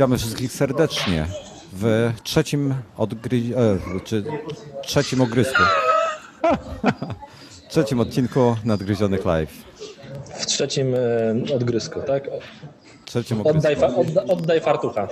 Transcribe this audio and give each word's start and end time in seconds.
Witamy 0.00 0.18
wszystkich 0.18 0.52
serdecznie 0.52 1.26
w 1.72 2.12
trzecim 2.22 2.74
odgry... 2.96 3.36
e, 3.96 4.00
czy 4.04 4.24
trzecim 4.82 5.20
ogrysku. 5.20 5.62
trzecim 7.68 8.00
odcinku 8.00 8.56
Nadgryzionych 8.64 9.24
Live. 9.24 9.50
W 10.34 10.46
trzecim 10.46 10.94
e, 11.50 11.54
odgrysku, 11.54 12.00
tak? 12.06 12.24
Trzecim 13.04 13.40
ogrysku. 13.40 13.58
Oddaj, 13.58 13.76
fa, 13.76 13.86
odda, 13.96 14.24
oddaj 14.24 14.60
fartucha. 14.60 15.08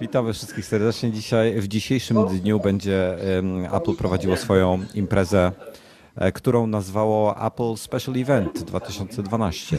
Witamy 0.00 0.32
wszystkich 0.32 0.66
serdecznie. 0.66 1.12
Dzisiaj, 1.12 1.60
w 1.60 1.68
dzisiejszym 1.68 2.26
dniu 2.26 2.60
będzie 2.60 3.16
Apple 3.72 3.94
prowadziło 3.94 4.36
swoją 4.36 4.84
imprezę, 4.94 5.52
e, 6.16 6.32
którą 6.32 6.66
nazwało 6.66 7.46
Apple 7.46 7.76
Special 7.76 8.14
Event 8.16 8.62
2012. 8.62 9.76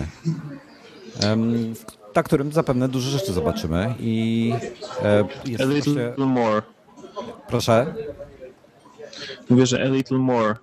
em, 1.23 1.75
w- 1.75 2.00
na 2.15 2.23
którym 2.23 2.51
zapewne 2.51 2.87
dużo 2.89 3.09
rzeczy 3.09 3.33
zobaczymy 3.33 3.93
i 3.99 4.53
e, 5.03 5.23
jest 5.45 5.63
A 5.63 5.65
właśnie, 5.67 5.91
little 6.05 6.25
more. 6.25 6.61
proszę, 7.47 7.93
Mówię, 9.49 9.65
że 9.65 9.81
a 9.81 9.85
little 9.85 10.17
more. 10.17 10.55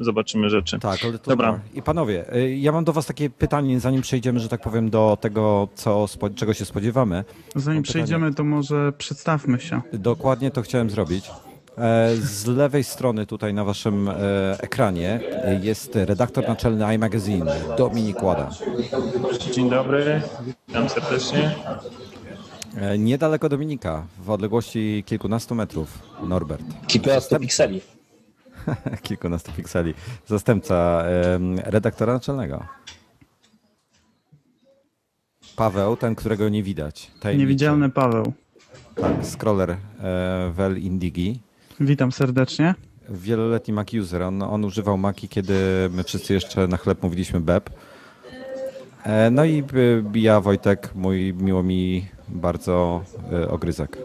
Zobaczymy 0.00 0.50
rzeczy. 0.50 0.78
tak, 0.78 1.04
ale 1.04 1.18
to 1.18 1.30
Dobra. 1.30 1.60
I 1.74 1.82
panowie, 1.82 2.34
y, 2.36 2.56
ja 2.56 2.72
mam 2.72 2.84
do 2.84 2.92
was 2.92 3.06
takie 3.06 3.30
pytanie, 3.30 3.80
zanim 3.80 4.02
przejdziemy, 4.02 4.40
że 4.40 4.48
tak 4.48 4.62
powiem, 4.62 4.90
do 4.90 5.18
tego, 5.20 5.68
co, 5.74 6.06
czego 6.34 6.54
się 6.54 6.64
spodziewamy. 6.64 7.24
Zanim 7.56 7.82
przejdziemy, 7.82 8.34
to 8.34 8.44
może 8.44 8.92
przedstawmy 8.98 9.60
się. 9.60 9.80
Dokładnie 9.92 10.50
to 10.50 10.62
chciałem 10.62 10.90
zrobić. 10.90 11.30
E, 11.78 12.16
Z 12.16 12.46
lewej 12.46 12.84
strony 12.84 13.26
tutaj 13.26 13.54
na 13.54 13.64
waszym 13.64 14.08
e, 14.08 14.14
ekranie 14.60 15.20
jest 15.62 15.96
redaktor 15.96 16.48
naczelny 16.48 16.94
iMagazine, 16.94 17.60
Dominik 17.78 18.22
Łada. 18.22 18.50
Dzień 19.52 19.70
dobry, 19.70 20.22
witam 20.68 20.88
serdecznie. 20.88 21.54
E, 22.76 22.98
Niedaleko 22.98 23.48
Dominika, 23.48 24.06
w 24.18 24.30
odległości 24.30 25.04
kilkunastu 25.06 25.54
metrów, 25.54 25.98
Norbert. 26.22 26.62
Kilkunastu 26.86 27.38
pikseli. 27.38 27.80
Kilkunastu 29.02 29.52
pikseli. 29.52 29.94
Zastępca 30.26 31.04
redaktora 31.64 32.12
naczelnego. 32.12 32.66
Paweł, 35.56 35.96
ten, 35.96 36.14
którego 36.14 36.48
nie 36.48 36.62
widać. 36.62 37.10
Tajemniczy. 37.20 37.46
Niewidzialny 37.46 37.90
Paweł. 37.90 38.32
Tak, 38.94 39.26
scroller 39.26 39.70
e, 39.70 39.76
Vel 40.54 40.78
Indigi. 40.78 41.40
Witam 41.80 42.12
serdecznie. 42.12 42.74
Wieloletni 43.08 43.74
Mac 43.74 43.94
user. 43.94 44.22
On, 44.22 44.42
on 44.42 44.64
używał 44.64 44.98
Maki, 44.98 45.28
kiedy 45.28 45.54
my 45.90 46.04
wszyscy 46.04 46.34
jeszcze 46.34 46.68
na 46.68 46.76
chleb 46.76 47.02
mówiliśmy 47.02 47.40
BEP. 47.40 47.70
E, 49.04 49.30
no 49.30 49.44
i 49.44 49.58
e, 49.58 50.18
ja, 50.18 50.40
Wojtek, 50.40 50.90
mój 50.94 51.34
miło 51.34 51.62
mi 51.62 52.06
bardzo 52.28 53.02
e, 53.32 53.48
ogryzek. 53.48 53.98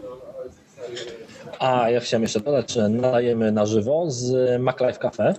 A 1.58 1.90
ja 1.90 2.00
chciałem 2.00 2.22
jeszcze 2.22 2.40
dodać, 2.40 2.72
że 2.72 2.88
nadajemy 2.88 3.52
na 3.52 3.66
żywo 3.66 4.10
z 4.10 4.60
MacLife 4.60 4.98
Cafe 4.98 5.34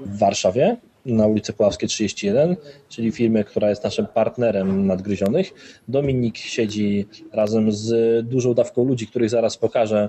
w 0.00 0.18
Warszawie 0.18 0.76
na 1.06 1.26
ulicy 1.26 1.52
Puławskiej 1.52 1.88
31, 1.88 2.56
czyli 2.88 3.12
firmy, 3.12 3.44
która 3.44 3.70
jest 3.70 3.84
naszym 3.84 4.06
partnerem 4.06 4.86
nadgryzionych. 4.86 5.54
Dominik 5.88 6.36
siedzi 6.36 7.06
razem 7.32 7.72
z 7.72 8.26
dużą 8.28 8.54
dawką 8.54 8.84
ludzi, 8.84 9.06
których 9.06 9.30
zaraz 9.30 9.56
pokażę. 9.56 10.08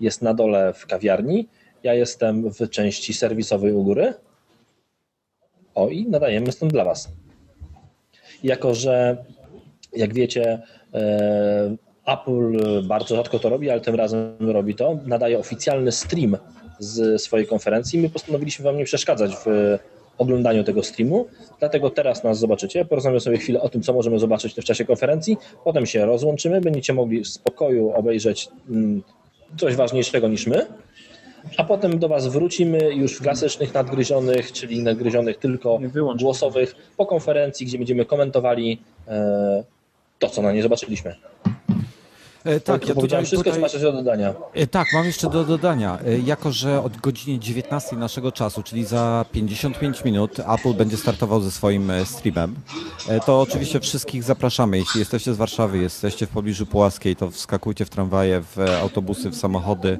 Jest 0.00 0.22
na 0.22 0.34
dole 0.34 0.72
w 0.72 0.86
kawiarni. 0.86 1.48
Ja 1.82 1.94
jestem 1.94 2.50
w 2.50 2.70
części 2.70 3.14
serwisowej 3.14 3.72
u 3.72 3.84
góry. 3.84 4.14
O 5.74 5.88
i 5.88 6.06
nadajemy 6.06 6.52
stąd 6.52 6.72
dla 6.72 6.84
Was. 6.84 7.08
Jako, 8.42 8.74
że 8.74 9.24
jak 9.92 10.14
wiecie, 10.14 10.62
e, 10.94 11.76
Apple 12.06 12.58
bardzo 12.86 13.16
rzadko 13.16 13.38
to 13.38 13.48
robi, 13.48 13.70
ale 13.70 13.80
tym 13.80 13.94
razem 13.94 14.36
robi 14.40 14.74
to. 14.74 14.98
Nadaje 15.06 15.38
oficjalny 15.38 15.92
stream 15.92 16.36
z 16.78 17.22
swojej 17.22 17.46
konferencji. 17.46 17.98
My 17.98 18.10
postanowiliśmy 18.10 18.64
Wam 18.64 18.76
nie 18.76 18.84
przeszkadzać 18.84 19.36
w 19.36 19.78
oglądaniu 20.18 20.64
tego 20.64 20.82
streamu, 20.82 21.26
dlatego 21.58 21.90
teraz 21.90 22.24
nas 22.24 22.38
zobaczycie. 22.38 22.84
Porozmawiamy 22.84 23.20
sobie 23.20 23.38
chwilę 23.38 23.60
o 23.60 23.68
tym, 23.68 23.82
co 23.82 23.92
możemy 23.92 24.18
zobaczyć 24.18 24.54
w 24.54 24.64
czasie 24.64 24.84
konferencji. 24.84 25.36
Potem 25.64 25.86
się 25.86 26.06
rozłączymy, 26.06 26.60
będziecie 26.60 26.92
mogli 26.92 27.24
w 27.24 27.28
spokoju 27.28 27.92
obejrzeć 27.92 28.48
mm, 28.70 29.02
coś 29.56 29.76
ważniejszego 29.76 30.28
niż 30.28 30.46
my. 30.46 30.66
A 31.56 31.64
potem 31.64 31.98
do 31.98 32.08
Was 32.08 32.26
wrócimy 32.26 32.94
już 32.94 33.16
w 33.16 33.22
klasycznych 33.22 33.74
nadgryzionych, 33.74 34.52
czyli 34.52 34.82
nadgryzionych 34.82 35.36
tylko 35.38 35.80
głosowych 36.18 36.74
po 36.96 37.06
konferencji, 37.06 37.66
gdzie 37.66 37.78
będziemy 37.78 38.04
komentowali 38.04 38.80
e, 39.08 39.64
to, 40.18 40.28
co 40.28 40.42
na 40.42 40.52
nie 40.52 40.62
zobaczyliśmy. 40.62 41.14
E, 42.48 42.60
Tak, 42.60 42.88
ja 42.88 42.94
powiedziałem 42.94 43.24
wszystko, 43.26 43.52
co 43.52 43.60
masz 43.60 43.72
jeszcze 43.72 43.92
do 43.92 43.98
dodania. 43.98 44.34
E, 44.54 44.66
Tak, 44.66 44.86
mam 44.92 45.04
jeszcze 45.06 45.30
do 45.30 45.44
dodania. 45.44 45.98
E, 46.06 46.18
Jako, 46.18 46.52
że 46.52 46.82
od 46.82 46.96
godziny 46.96 47.38
19 47.38 47.96
naszego 47.96 48.32
czasu, 48.32 48.62
czyli 48.62 48.84
za 48.84 49.24
55 49.32 50.04
minut, 50.04 50.40
Apple 50.40 50.74
będzie 50.74 50.96
startował 50.96 51.40
ze 51.40 51.50
swoim 51.50 51.92
streamem, 52.04 52.54
to 53.26 53.40
oczywiście 53.40 53.80
wszystkich 53.80 54.22
zapraszamy. 54.22 54.78
Jeśli 54.78 55.00
jesteście 55.00 55.34
z 55.34 55.36
Warszawy, 55.36 55.78
jesteście 55.78 56.26
w 56.26 56.28
pobliżu 56.28 56.66
Pułaskiej, 56.66 57.16
to 57.16 57.30
wskakujcie 57.30 57.84
w 57.84 57.90
tramwaje, 57.90 58.40
w 58.40 58.58
autobusy, 58.82 59.30
w 59.30 59.36
samochody, 59.36 59.98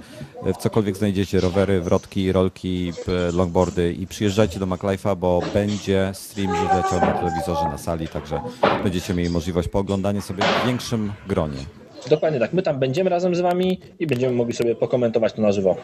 w 0.54 0.56
cokolwiek 0.56 0.97
znajdziecie, 0.97 1.41
rowery, 1.41 1.81
wrotki, 1.81 2.32
rolki, 2.32 2.92
longboardy 3.32 3.92
i 3.92 4.06
przyjeżdżajcie 4.06 4.58
do 4.58 4.66
MacLife'a, 4.66 5.16
bo 5.16 5.42
będzie 5.54 6.10
stream 6.14 6.50
już 6.50 6.60
leciał 6.60 7.00
na 7.00 7.12
telewizorze, 7.12 7.64
na 7.64 7.78
sali, 7.78 8.08
także 8.08 8.41
będziecie 8.82 9.14
mieli 9.14 9.31
możliwość 9.31 9.69
pooglądania 9.69 10.20
sobie 10.20 10.44
w 10.62 10.66
większym 10.66 11.12
gronie. 11.28 11.58
Dokładnie 12.08 12.41
tak. 12.41 12.52
My 12.52 12.62
tam 12.62 12.78
będziemy 12.78 13.10
razem 13.10 13.34
z 13.34 13.41
Wami 13.41 13.80
i 13.98 14.06
będziemy 14.06 14.32
mogli 14.32 14.54
sobie 14.54 14.74
pokomentować 14.74 15.32
to 15.32 15.42
na 15.42 15.52
żywo. 15.52 15.76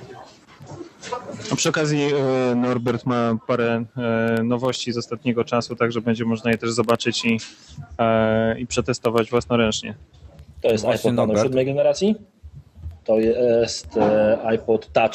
A 1.52 1.56
przy 1.56 1.68
okazji 1.68 2.02
e, 2.02 2.54
Norbert 2.54 3.06
ma 3.06 3.38
parę 3.46 3.84
e, 3.96 4.42
nowości 4.42 4.92
z 4.92 4.98
ostatniego 4.98 5.44
czasu, 5.44 5.76
także 5.76 6.00
będzie 6.00 6.24
można 6.24 6.50
je 6.50 6.58
też 6.58 6.72
zobaczyć 6.72 7.24
i, 7.24 7.38
e, 7.98 8.60
i 8.60 8.66
przetestować 8.66 9.30
własnoręcznie. 9.30 9.94
To 10.60 10.68
jest 10.68 10.84
Właśnie, 10.84 11.10
iPod 11.10 11.28
Nano 11.28 11.42
siódmej 11.42 11.66
generacji. 11.66 12.16
To 13.04 13.18
jest 13.18 13.88
iPod 14.44 14.92
Touch 14.92 15.14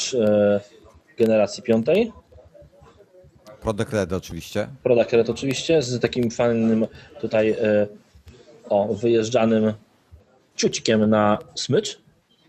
generacji 1.18 1.64
piątej. 1.64 2.12
Product 3.62 3.94
Red 3.94 4.14
oczywiście. 4.14 4.68
Product 4.84 5.14
Red 5.14 5.30
oczywiście 5.30 5.82
z 5.82 6.00
takim 6.00 6.32
fajnym 6.32 6.88
tutaj 7.22 7.56
o, 8.70 8.94
wyjeżdżanym 8.94 9.74
ciucikiem 10.60 11.10
na 11.10 11.38
smycz. 11.56 12.00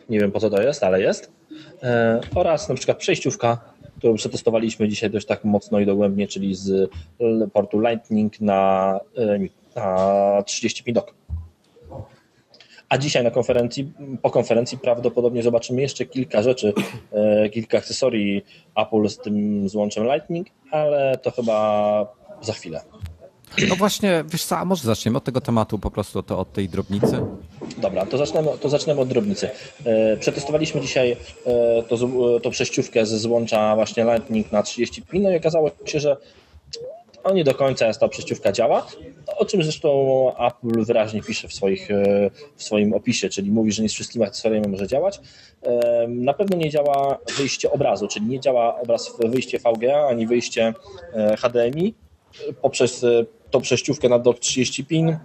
Nie 0.08 0.20
wiem 0.20 0.32
po 0.32 0.40
co 0.40 0.50
to 0.50 0.62
jest, 0.62 0.82
ale 0.84 1.00
jest. 1.00 1.32
E, 1.82 2.20
oraz 2.34 2.68
na 2.68 2.74
przykład 2.74 2.98
przejściówka, 2.98 3.58
którą 3.98 4.14
przetestowaliśmy 4.14 4.88
dzisiaj 4.88 5.10
dość 5.10 5.26
tak 5.26 5.44
mocno 5.44 5.80
i 5.80 5.86
dogłębnie, 5.86 6.28
czyli 6.28 6.54
z 6.54 6.90
portu 7.52 7.80
Lightning 7.80 8.40
na, 8.40 9.00
e, 9.18 9.38
na 9.76 10.42
35 10.46 10.94
dock. 10.94 11.14
A 12.88 12.98
dzisiaj 12.98 13.24
na 13.24 13.30
konferencji, 13.30 13.92
po 14.22 14.30
konferencji 14.30 14.78
prawdopodobnie 14.78 15.42
zobaczymy 15.42 15.82
jeszcze 15.82 16.06
kilka 16.06 16.42
rzeczy, 16.42 16.72
e, 17.12 17.48
kilka 17.48 17.78
akcesorii 17.78 18.44
Apple 18.76 19.08
z 19.08 19.18
tym 19.18 19.68
złączem 19.68 20.04
Lightning, 20.04 20.46
ale 20.70 21.18
to 21.22 21.30
chyba 21.30 22.06
za 22.42 22.52
chwilę. 22.52 22.80
No 23.68 23.76
właśnie, 23.76 24.24
wiesz 24.28 24.44
co, 24.44 24.58
a 24.58 24.64
może 24.64 24.82
zaczniemy 24.82 25.18
od 25.18 25.24
tego 25.24 25.40
tematu 25.40 25.78
po 25.78 25.90
prostu 25.90 26.22
to 26.22 26.38
od 26.38 26.52
tej 26.52 26.68
drobnicy? 26.68 27.20
Dobra, 27.78 28.06
to 28.06 28.18
zaczniemy, 28.18 28.48
to 28.60 28.68
zaczniemy 28.68 29.00
od 29.00 29.08
drobnicy. 29.08 29.50
E, 29.84 30.16
Przetestowaliśmy 30.16 30.80
dzisiaj 30.80 31.16
e, 31.46 31.82
to, 31.82 31.96
z- 31.96 32.42
to 32.42 32.50
przejściówkę 32.50 33.06
ze 33.06 33.18
złącza 33.18 33.74
właśnie 33.74 34.04
Lightning 34.04 34.52
na 34.52 34.62
30 34.62 35.02
pin, 35.02 35.22
no 35.22 35.30
i 35.30 35.36
okazało 35.36 35.70
się, 35.84 36.00
że 36.00 36.16
no 37.24 37.32
nie 37.32 37.44
do 37.44 37.54
końca 37.54 37.86
jest 37.86 38.00
ta 38.00 38.08
przejściówka 38.08 38.52
działa, 38.52 38.86
o 39.38 39.44
czym 39.44 39.62
zresztą 39.62 39.90
Apple 40.46 40.84
wyraźnie 40.84 41.22
pisze 41.22 41.48
w, 41.48 41.52
swoich, 41.54 41.90
e, 41.90 42.30
w 42.56 42.62
swoim 42.62 42.92
opisie, 42.94 43.28
czyli 43.28 43.50
mówi, 43.50 43.72
że 43.72 43.82
nie 43.82 43.88
z 43.88 43.92
wszystkimi 43.94 44.24
akcesoriami 44.24 44.68
może 44.68 44.86
działać. 44.88 45.20
E, 45.62 46.06
Na 46.08 46.34
pewno 46.34 46.56
nie 46.56 46.70
działa 46.70 47.18
wyjście 47.38 47.70
obrazu, 47.72 48.08
czyli 48.08 48.26
nie 48.26 48.40
działa 48.40 48.80
obraz 48.80 49.12
wyjście 49.18 49.58
VGA 49.58 50.06
ani 50.10 50.26
wyjście 50.26 50.74
e, 51.14 51.36
HDMI 51.36 51.94
poprzez 52.62 53.04
e, 53.04 53.24
tą 53.50 53.60
przejściówkę 53.60 54.08
na 54.08 54.18
dock 54.18 54.38
30 54.38 54.84
pin 54.84 55.16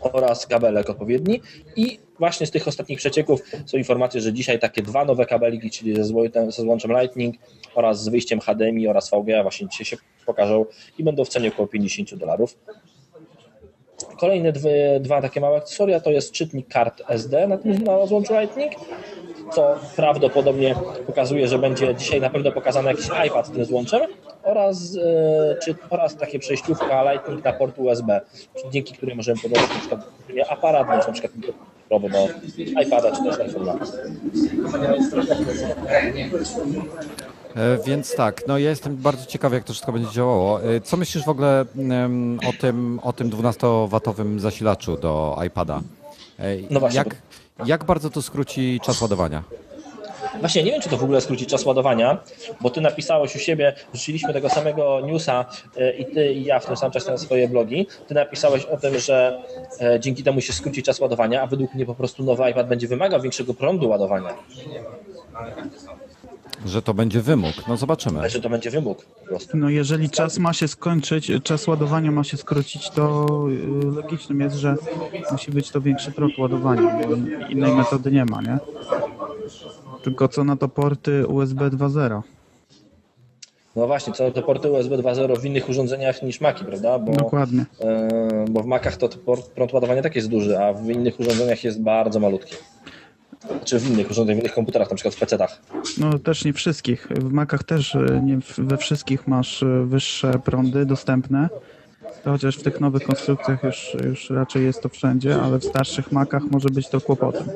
oraz 0.00 0.46
kabelek 0.46 0.90
odpowiedni 0.90 1.40
i 1.76 1.98
właśnie 2.18 2.46
z 2.46 2.50
tych 2.50 2.68
ostatnich 2.68 2.98
przecieków 2.98 3.40
są 3.66 3.78
informacje, 3.78 4.20
że 4.20 4.32
dzisiaj 4.32 4.58
takie 4.58 4.82
dwa 4.82 5.04
nowe 5.04 5.26
kabelki, 5.26 5.70
czyli 5.70 5.96
ze, 5.96 6.02
zło- 6.02 6.50
ze 6.50 6.62
złączem 6.62 6.90
Lightning 7.00 7.36
oraz 7.74 8.02
z 8.02 8.08
wyjściem 8.08 8.40
HDMI 8.40 8.88
oraz 8.88 9.10
VGA 9.10 9.42
właśnie 9.42 9.68
dzisiaj 9.68 9.84
się 9.84 9.96
pokażą 10.26 10.64
i 10.98 11.04
będą 11.04 11.24
w 11.24 11.28
cenie 11.28 11.48
około 11.48 11.68
50 11.68 12.14
dolarów. 12.14 12.58
Kolejne 14.18 14.52
dwie, 14.52 15.00
dwa 15.00 15.22
takie 15.22 15.40
małe 15.40 15.56
akcesoria 15.56 16.00
to 16.00 16.10
jest 16.10 16.32
czytnik 16.32 16.68
kart 16.68 17.02
SD 17.08 17.46
na 17.48 17.58
na 17.84 18.06
złączu 18.06 18.34
Lightning 18.40 18.72
co 19.50 19.74
prawdopodobnie 19.96 20.74
pokazuje, 21.06 21.48
że 21.48 21.58
będzie 21.58 21.94
dzisiaj 21.94 22.20
na 22.20 22.30
pewno 22.30 22.52
pokazany 22.52 22.88
jakiś 22.90 23.06
iPad 23.26 23.52
tym 23.52 23.64
złączem 23.64 24.00
oraz, 24.42 24.96
e, 24.96 25.56
czy, 25.64 25.74
oraz 25.90 26.16
takie 26.16 26.38
przejściówka 26.38 27.12
Lightning 27.12 27.44
na 27.44 27.52
port 27.52 27.78
USB, 27.78 28.20
dzięki 28.72 28.94
której 28.94 29.16
możemy 29.16 29.40
podać 29.40 29.60
na 29.60 29.78
przykład 29.80 30.00
aparat, 30.48 30.86
bądź 30.86 31.06
na 31.06 31.12
przykład 31.12 31.32
mikrofonowy 31.36 32.08
do 32.08 32.28
iPada 32.82 33.12
czy 33.16 33.22
też 33.24 33.36
iPhone'a. 33.36 33.78
E, 37.56 37.78
Więc 37.86 38.14
tak, 38.16 38.42
no 38.48 38.58
ja 38.58 38.70
jestem 38.70 38.96
bardzo 38.96 39.26
ciekawy, 39.26 39.56
jak 39.56 39.64
to 39.64 39.72
wszystko 39.72 39.92
będzie 39.92 40.10
działało. 40.10 40.62
E, 40.62 40.80
Co 40.80 40.96
myślisz 40.96 41.24
w 41.24 41.28
ogóle 41.28 41.64
o 42.48 42.52
tym, 42.60 43.00
o 43.02 43.12
tym 43.12 43.30
12-watowym 43.30 44.38
zasilaczu 44.38 44.96
do 44.96 45.38
iPada? 45.46 45.80
No 46.70 46.80
właśnie, 46.80 46.98
Jak, 46.98 47.16
jak 47.66 47.84
bardzo 47.84 48.10
to 48.10 48.22
skróci 48.22 48.80
czas 48.82 49.00
ładowania? 49.00 49.42
Właśnie 50.40 50.62
nie 50.62 50.70
wiem, 50.70 50.80
czy 50.80 50.88
to 50.88 50.96
w 50.96 51.04
ogóle 51.04 51.20
skróci 51.20 51.46
czas 51.46 51.64
ładowania, 51.64 52.18
bo 52.60 52.70
ty 52.70 52.80
napisałeś 52.80 53.36
u 53.36 53.38
siebie, 53.38 53.74
wrzuciliśmy 53.92 54.32
tego 54.32 54.48
samego 54.48 55.00
newsa 55.00 55.44
e, 55.76 55.92
i 55.92 56.06
ty 56.06 56.32
i 56.32 56.44
ja 56.44 56.60
w 56.60 56.66
tym 56.66 56.76
samym 56.76 56.92
czasie 56.92 57.10
na 57.10 57.18
swoje 57.18 57.48
blogi. 57.48 57.86
Ty 58.08 58.14
napisałeś 58.14 58.64
o 58.64 58.76
tym, 58.76 58.98
że 58.98 59.42
e, 59.80 60.00
dzięki 60.00 60.22
temu 60.22 60.40
się 60.40 60.52
skróci 60.52 60.82
czas 60.82 61.00
ładowania, 61.00 61.42
a 61.42 61.46
według 61.46 61.74
mnie 61.74 61.86
po 61.86 61.94
prostu 61.94 62.24
nowy 62.24 62.50
iPad 62.50 62.68
będzie 62.68 62.88
wymagał 62.88 63.20
większego 63.20 63.54
prądu 63.54 63.88
ładowania, 63.88 64.34
Że 66.66 66.82
to 66.82 66.94
będzie 66.94 67.20
wymóg? 67.20 67.52
No 67.68 67.76
zobaczymy. 67.76 68.18
ale 68.20 68.30
że 68.30 68.40
to 68.40 68.50
będzie 68.50 68.70
wymóg 68.70 69.04
po 69.04 69.26
prostu. 69.26 69.56
No 69.56 69.68
jeżeli 69.70 70.10
czas 70.10 70.38
ma 70.38 70.52
się 70.52 70.68
skończyć, 70.68 71.32
czas 71.42 71.66
ładowania 71.66 72.10
ma 72.12 72.24
się 72.24 72.36
skrócić, 72.36 72.90
to 72.90 73.26
y, 73.82 73.86
logicznym 73.96 74.40
jest, 74.40 74.56
że 74.56 74.76
musi 75.32 75.50
być 75.50 75.70
to 75.70 75.80
większy 75.80 76.12
prąd 76.12 76.38
ładowania, 76.38 76.82
bo 77.08 77.14
innej 77.48 77.74
metody 77.74 78.10
nie 78.12 78.24
ma, 78.24 78.42
nie? 78.42 78.58
Tylko 80.02 80.28
co 80.28 80.44
na 80.44 80.56
to 80.56 80.68
porty 80.68 81.26
USB 81.26 81.70
2.0. 81.70 82.22
No 83.76 83.86
właśnie, 83.86 84.12
co 84.12 84.30
do 84.30 84.42
porty 84.42 84.70
USB 84.70 84.98
2.0 84.98 85.40
w 85.40 85.44
innych 85.44 85.68
urządzeniach 85.68 86.22
niż 86.22 86.40
Maci, 86.40 86.64
prawda? 86.64 86.98
Bo, 86.98 87.12
Dokładnie. 87.12 87.64
e, 87.80 88.44
bo 88.50 88.62
w 88.62 88.66
Macach 88.66 88.96
to 88.96 89.08
port, 89.08 89.50
prąd 89.50 89.72
ładowania 89.72 90.02
tak 90.02 90.16
jest 90.16 90.28
duży, 90.28 90.58
a 90.58 90.72
w 90.72 90.90
innych 90.90 91.20
urządzeniach 91.20 91.64
jest 91.64 91.82
bardzo 91.82 92.20
malutki. 92.20 92.54
Czy 93.64 93.78
w 93.78 93.90
innych 93.90 94.10
urządzeniach, 94.10 94.40
w 94.40 94.44
innych 94.44 94.54
komputerach, 94.54 94.90
na 94.90 94.96
przykład 94.96 95.14
w 95.14 95.18
PC-tach. 95.18 95.60
No 95.98 96.18
też 96.18 96.44
nie 96.44 96.52
wszystkich. 96.52 97.08
W 97.10 97.32
Macach 97.32 97.64
też 97.64 97.94
y, 97.94 98.20
nie 98.24 98.38
we 98.58 98.76
wszystkich 98.76 99.28
masz 99.28 99.62
y, 99.62 99.84
wyższe 99.86 100.38
prądy 100.44 100.86
dostępne. 100.86 101.48
Chociaż 102.24 102.56
w 102.56 102.62
tych 102.62 102.80
nowych 102.80 103.02
konstrukcjach 103.02 103.62
już, 103.62 103.96
już 104.04 104.30
raczej 104.30 104.64
jest 104.64 104.82
to 104.82 104.88
wszędzie, 104.88 105.42
ale 105.42 105.58
w 105.58 105.64
starszych 105.64 106.12
Macach 106.12 106.42
może 106.50 106.68
być 106.68 106.88
to 106.88 107.00
kłopotem. 107.00 107.46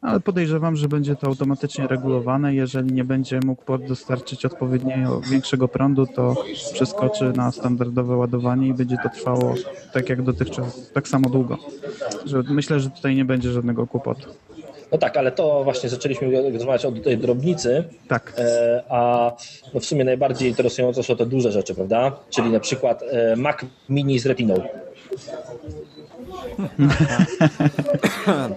Ale 0.00 0.20
podejrzewam, 0.20 0.76
że 0.76 0.88
będzie 0.88 1.16
to 1.16 1.26
automatycznie 1.26 1.86
regulowane. 1.86 2.54
Jeżeli 2.54 2.92
nie 2.92 3.04
będzie 3.04 3.40
mógł 3.44 3.64
port 3.64 3.84
dostarczyć 3.88 4.44
odpowiedniego 4.44 5.20
większego 5.20 5.68
prądu, 5.68 6.06
to 6.06 6.44
przeskoczy 6.72 7.32
na 7.36 7.52
standardowe 7.52 8.16
ładowanie 8.16 8.68
i 8.68 8.74
będzie 8.74 8.96
to 9.02 9.08
trwało 9.08 9.54
tak 9.92 10.08
jak 10.08 10.22
dotychczas, 10.22 10.92
tak 10.92 11.08
samo 11.08 11.30
długo. 11.30 11.58
Że 12.24 12.42
myślę, 12.42 12.80
że 12.80 12.90
tutaj 12.90 13.16
nie 13.16 13.24
będzie 13.24 13.52
żadnego 13.52 13.86
kłopotu. 13.86 14.30
No 14.92 14.98
tak, 14.98 15.16
ale 15.16 15.32
to 15.32 15.64
właśnie 15.64 15.88
zaczęliśmy 15.88 16.52
rozmawiać 16.52 16.84
o 16.84 16.92
tej 16.92 17.18
drobnicy, 17.18 17.84
Tak. 18.08 18.32
E, 18.38 18.82
a 18.88 19.32
no 19.74 19.80
w 19.80 19.84
sumie 19.84 20.04
najbardziej 20.04 20.48
interesujące 20.48 21.02
są 21.02 21.16
te 21.16 21.26
duże 21.26 21.52
rzeczy, 21.52 21.74
prawda? 21.74 22.16
Czyli 22.30 22.50
na 22.50 22.60
przykład 22.60 23.02
e, 23.02 23.36
Mac 23.36 23.56
Mini 23.88 24.18
z 24.18 24.26
Retiną. 24.26 24.54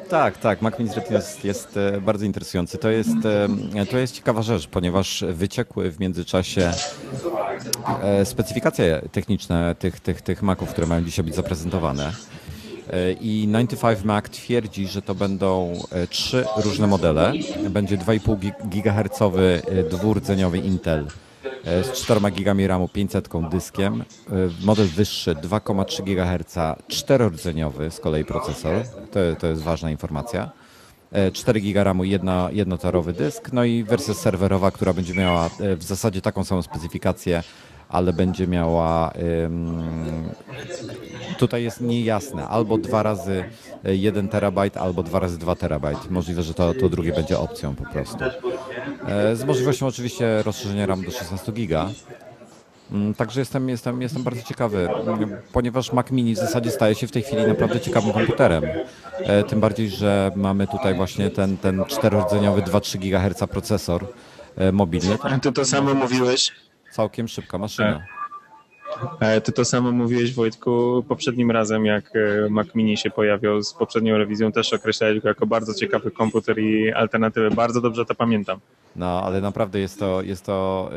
Tak, 0.10 0.38
tak. 0.38 0.62
Mac 0.62 0.80
Mini 0.80 0.92
z 0.92 0.96
Retina 0.96 1.16
jest, 1.18 1.46
jest 1.46 1.78
e, 1.78 2.02
bardzo 2.02 2.26
interesujący. 2.26 2.78
To 2.78 2.90
jest, 2.90 3.10
to 3.92 3.98
jest 3.98 4.16
ciekawa 4.16 4.42
rzecz, 4.42 4.68
ponieważ 4.68 5.24
wyciekły 5.28 5.92
w 5.92 6.00
międzyczasie 6.00 6.72
specyfikacje 8.24 9.02
techniczne 9.12 9.76
tych, 9.80 10.00
tych, 10.00 10.22
tych 10.22 10.42
Maców, 10.42 10.70
które 10.70 10.88
mają 10.88 11.04
dzisiaj 11.04 11.26
być 11.26 11.36
zaprezentowane. 11.36 12.12
E, 12.90 13.12
I 13.12 13.48
95 13.48 14.04
Mac 14.04 14.30
twierdzi, 14.30 14.88
że 14.88 15.02
to 15.02 15.16
będą 15.16 15.74
e, 15.92 16.08
trzy 16.08 16.46
różne 16.58 16.88
modele. 16.88 17.34
Będzie 17.70 17.98
2,5 17.98 18.38
gi- 18.38 18.54
GHz 18.70 19.22
e, 19.22 19.84
dwurdzeniowy 19.84 20.58
Intel 20.58 21.08
z 21.64 21.92
4 21.92 22.22
GB 22.32 22.68
RAMu 22.68 22.88
500 22.88 23.30
dyskiem. 23.52 24.04
Model 24.64 24.88
wyższy 24.88 25.36
2,3 25.36 26.04
GHz 26.04 26.56
czterordzeniowy 26.88 27.92
z 27.92 28.00
kolei 28.00 28.26
procesor. 28.26 28.84
To, 29.12 29.20
to 29.40 29.48
jest 29.48 29.62
ważna 29.62 29.92
informacja. 29.92 30.50
E, 31.12 31.32
4 31.32 31.62
GB 31.62 31.84
RAMu, 31.84 32.04
jedna, 32.04 32.50
jednotorowy 32.52 33.14
dysk, 33.14 33.50
no 33.54 33.64
i 33.64 33.84
wersja 33.84 34.14
serwerowa, 34.14 34.72
która 34.72 34.94
będzie 34.94 35.14
miała 35.14 35.50
w 35.78 35.84
zasadzie 35.84 36.22
taką 36.22 36.44
samą 36.44 36.62
specyfikację, 36.62 37.44
ale 37.90 38.14
będzie 38.14 38.48
miała 38.48 39.12
tutaj 41.38 41.64
jest 41.64 41.82
niejasne, 41.82 42.48
albo 42.48 42.78
dwa 42.78 43.04
razy 43.04 43.44
1 43.84 44.30
terabajt, 44.30 44.78
albo 44.78 45.04
dwa 45.04 45.20
razy 45.20 45.38
2 45.38 45.56
terabajt. 45.56 46.12
Możliwe, 46.12 46.44
że 46.44 46.54
to, 46.54 46.74
to 46.74 46.90
drugie 46.90 47.12
będzie 47.14 47.40
opcją 47.40 47.76
po 47.76 47.84
prostu. 47.94 48.18
E, 49.08 49.36
Z 49.36 49.44
możliwością 49.44 49.88
oczywiście 49.88 50.44
rozszerzenia 50.44 50.86
RAM 50.86 51.02
do 51.04 51.12
16 51.12 51.52
giga. 51.52 51.90
Mm, 52.92 53.14
Także 53.14 53.40
jestem, 53.42 53.70
jestem, 53.70 54.02
jestem 54.02 54.24
bardzo 54.24 54.42
ciekawy, 54.42 54.90
ponieważ 55.54 55.94
Mac 55.94 56.12
Mini 56.12 56.34
w 56.36 56.38
zasadzie 56.38 56.72
staje 56.72 56.96
się 56.96 57.08
w 57.08 57.12
tej 57.12 57.22
chwili 57.24 57.48
naprawdę 57.48 57.80
ciekawym 57.80 58.14
komputerem. 58.14 58.64
E, 59.18 59.44
Tym 59.44 59.60
bardziej, 59.60 59.90
że 59.90 60.32
mamy 60.36 60.68
tutaj 60.68 60.96
właśnie 60.96 61.30
ten, 61.30 61.58
ten 61.58 61.84
czterordzeniowy 61.88 62.62
2-3 62.62 62.98
GHz 62.98 63.44
procesor 63.52 64.06
e, 64.58 64.72
mobilny. 64.72 65.18
To 65.42 65.52
to 65.52 65.66
samo 65.66 65.94
mówiłeś. 65.94 66.52
Całkiem 67.00 67.28
szybka 67.28 67.58
maszyna. 67.58 68.04
E, 69.20 69.42
Ty 69.42 69.52
to 69.52 69.66
samo 69.66 69.92
mówiłeś, 69.92 70.34
Wojtku, 70.34 71.04
poprzednim 71.08 71.52
razem, 71.52 71.86
jak 71.86 72.12
e, 72.16 72.50
Mac 72.50 72.76
Mini 72.76 72.98
się 72.98 73.10
pojawiał 73.10 73.64
z 73.64 73.74
poprzednią 73.74 74.18
rewizją, 74.18 74.52
też 74.52 74.74
określałeś 74.74 75.20
go 75.20 75.28
jako 75.28 75.46
bardzo 75.46 75.74
ciekawy 75.74 76.12
komputer 76.12 76.60
i 76.60 76.92
alternatywę. 76.94 77.52
Bardzo 77.52 77.82
dobrze 77.82 78.06
to 78.06 78.16
pamiętam. 78.16 78.60
No, 78.96 79.24
ale 79.24 79.42
naprawdę 79.42 79.80
jest 79.80 80.00
to, 80.00 80.22
jest 80.22 80.46
to 80.46 80.90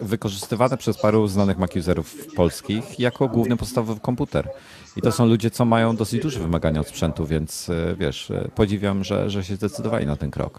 y, 0.00 0.04
wykorzystywane 0.04 0.76
przez 0.76 0.98
paru 0.98 1.26
znanych 1.26 1.58
Mac 1.58 1.76
userów 1.76 2.26
polskich 2.36 3.00
jako 3.00 3.28
główny 3.28 3.56
podstawowy 3.56 4.00
komputer. 4.00 4.48
I 4.96 5.02
to 5.02 5.12
są 5.12 5.26
ludzie, 5.26 5.50
co 5.50 5.64
mają 5.64 5.96
dosyć 5.96 6.22
duże 6.22 6.40
wymagania 6.40 6.80
od 6.80 6.88
sprzętu, 6.88 7.26
więc 7.26 7.68
y, 7.68 7.96
wiesz, 7.98 8.30
y, 8.30 8.50
podziwiam, 8.54 9.04
że, 9.04 9.30
że 9.30 9.44
się 9.44 9.56
zdecydowali 9.56 10.06
na 10.06 10.16
ten 10.16 10.30
krok. 10.30 10.58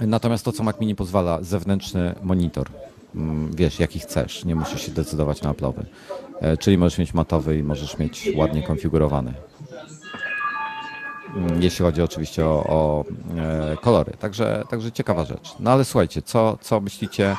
Natomiast 0.00 0.44
to, 0.44 0.52
co 0.52 0.62
Mac 0.64 0.80
Mini 0.80 0.94
pozwala, 0.94 1.42
zewnętrzny 1.42 2.14
monitor. 2.22 2.66
Mm, 3.14 3.50
Wiesz, 3.56 3.80
jaki 3.80 3.98
chcesz, 3.98 4.44
nie 4.44 4.54
musisz 4.56 4.82
się 4.86 4.92
decydować 4.92 5.42
na 5.42 5.52
Apple'owy. 5.52 5.82
E, 6.40 6.56
Czyli 6.56 6.78
możesz 6.78 6.98
mieć 6.98 7.14
matowy 7.14 7.58
i 7.58 7.62
możesz 7.62 7.98
mieć 7.98 8.30
ładnie 8.36 8.62
konfigurowany. 8.62 9.34
Mm, 11.36 11.62
jeśli 11.62 11.84
chodzi 11.84 12.02
oczywiście 12.02 12.46
o, 12.46 12.64
o 12.68 13.04
e, 13.38 13.76
kolory. 13.76 14.12
Także, 14.18 14.64
także 14.70 14.92
ciekawa 14.92 15.24
rzecz. 15.24 15.54
No 15.60 15.70
ale 15.70 15.84
słuchajcie, 15.84 16.22
co, 16.22 16.58
co 16.60 16.80
myślicie 16.80 17.36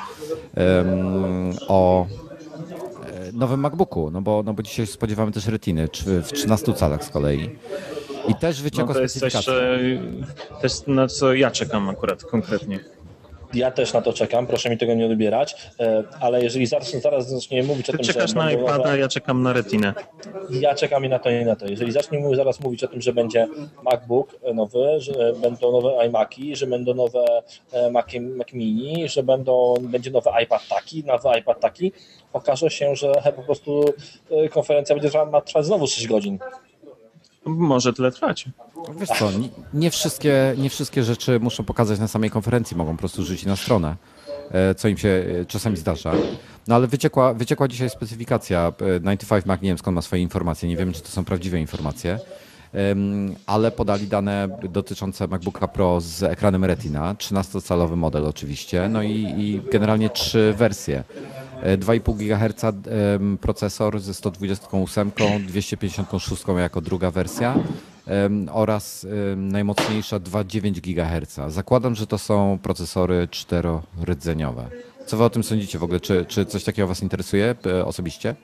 em, 0.55 1.53
o 1.67 2.05
e, 2.05 3.31
nowym 3.33 3.59
MacBooku? 3.59 4.11
No 4.11 4.21
bo, 4.21 4.43
no 4.45 4.53
bo 4.53 4.63
dzisiaj 4.63 4.87
spodziewamy 4.87 5.31
też 5.31 5.47
retiny 5.47 5.87
w 6.23 6.31
13 6.33 6.73
calach 6.73 7.03
z 7.03 7.09
kolei. 7.09 7.49
I 8.27 8.35
też 8.35 8.57
No 8.57 8.63
wyciekła 8.63 8.93
to 8.93 9.01
jest 9.01 9.19
coś, 9.19 9.47
e, 9.49 9.77
też 10.61 10.73
na 10.87 11.07
co 11.07 11.33
ja 11.33 11.51
czekam 11.51 11.89
akurat 11.89 12.23
konkretnie. 12.23 12.79
Ja 13.53 13.71
też 13.71 13.93
na 13.93 14.01
to 14.01 14.13
czekam, 14.13 14.47
proszę 14.47 14.69
mi 14.69 14.77
tego 14.77 14.93
nie 14.93 15.05
odbierać, 15.05 15.55
e, 15.79 16.03
ale 16.19 16.43
jeżeli 16.43 16.65
zaraz, 16.65 16.91
zaraz 17.01 17.29
zaczniemy 17.29 17.67
mówić 17.67 17.89
o 17.89 17.91
Ty 17.91 17.97
tym, 17.97 18.07
czekasz 18.07 18.29
że 18.29 18.35
na 18.35 18.45
będą 18.45 18.61
nowe- 18.61 18.73
iPada, 18.75 18.95
ja 18.97 19.07
czekam 19.07 19.43
na 19.43 19.53
Retinę. 19.53 19.93
Ja 20.49 20.75
czekam 20.75 21.05
i 21.05 21.09
na 21.09 21.19
to 21.19 21.29
i 21.29 21.45
na 21.45 21.55
to. 21.55 21.67
Jeżeli 21.67 21.91
zaczniemy 21.91 22.35
zaraz 22.35 22.59
mówić 22.59 22.83
o 22.83 22.87
tym, 22.87 23.01
że 23.01 23.13
będzie 23.13 23.47
MacBook 23.83 24.35
nowy, 24.53 24.99
że 24.99 25.33
będą 25.41 25.71
nowe 25.71 26.05
iMaki, 26.07 26.55
że 26.55 26.67
będą 26.67 26.93
nowe 26.93 27.25
e, 27.71 27.91
Mac, 27.91 28.05
Mac 28.37 28.53
Mini, 28.53 29.09
że 29.09 29.23
będą, 29.23 29.75
będzie 29.81 30.11
nowy 30.11 30.29
iPad 30.43 30.67
taki, 30.69 31.03
nowy 31.03 31.29
iPad 31.39 31.59
taki, 31.59 31.91
okaże 32.33 32.69
się, 32.69 32.95
że 32.95 33.11
po 33.35 33.43
prostu 33.43 33.85
konferencja 34.51 34.95
będzie 34.95 35.09
trwać 35.45 35.65
znowu 35.65 35.87
6 35.87 36.07
godzin. 36.07 36.39
Może 37.45 37.93
tyle 37.93 38.11
trwać. 38.11 38.45
Wiesz 38.99 39.09
co, 39.09 39.29
nie, 39.73 39.91
wszystkie, 39.91 40.55
nie 40.57 40.69
wszystkie 40.69 41.03
rzeczy 41.03 41.39
muszą 41.39 41.63
pokazać 41.63 41.99
na 41.99 42.07
samej 42.07 42.29
konferencji, 42.29 42.77
mogą 42.77 42.91
po 42.91 42.99
prostu 42.99 43.23
rzucić 43.23 43.45
na 43.45 43.55
stronę, 43.55 43.95
e, 44.51 44.75
co 44.75 44.87
im 44.87 44.97
się 44.97 45.25
e, 45.41 45.45
czasami 45.45 45.77
zdarza. 45.77 46.11
No 46.67 46.75
ale 46.75 46.87
wyciekła, 46.87 47.33
wyciekła 47.33 47.67
dzisiaj 47.67 47.89
specyfikacja. 47.89 48.73
e, 48.81 48.99
95 48.99 49.45
Mac, 49.45 49.61
nie 49.61 49.69
wiem 49.69 49.77
skąd 49.77 49.95
ma 49.95 50.01
swoje 50.01 50.21
informacje, 50.21 50.69
nie 50.69 50.77
wiem 50.77 50.93
czy 50.93 51.01
to 51.01 51.07
są 51.07 51.25
prawdziwe 51.25 51.59
informacje, 51.59 52.19
ale 53.45 53.71
podali 53.71 54.07
dane 54.07 54.57
dotyczące 54.69 55.27
MacBooka 55.27 55.67
Pro 55.67 56.01
z 56.01 56.23
ekranem 56.23 56.65
Retina, 56.65 57.13
13-calowy 57.13 57.95
model 57.95 58.25
oczywiście, 58.25 58.89
no 58.89 59.03
i, 59.03 59.33
i 59.37 59.61
generalnie 59.71 60.09
trzy 60.09 60.53
wersje. 60.57 61.03
E, 61.63 61.77
2,5 61.77 62.15
GHz 62.17 62.65
procesor 63.41 63.99
ze 63.99 64.13
128, 64.13 65.11
256 65.47 66.43
jako 66.57 66.81
druga 66.81 67.11
wersja 67.11 67.55
oraz 68.51 69.07
najmocniejsza 69.35 70.19
2,9 70.19 70.81
GHz. 70.81 71.53
Zakładam, 71.53 71.95
że 71.95 72.07
to 72.07 72.17
są 72.17 72.59
procesory 72.63 73.27
czterorydzeniowe. 73.31 74.69
Co 75.05 75.17
wy 75.17 75.23
o 75.23 75.29
tym 75.29 75.43
sądzicie 75.43 75.79
w 75.79 75.83
ogóle? 75.83 75.99
Czy, 75.99 76.25
czy 76.25 76.45
coś 76.45 76.63
takiego 76.63 76.87
was 76.87 77.03
interesuje 77.03 77.55
e, 77.65 77.85
osobiście? 77.85 78.35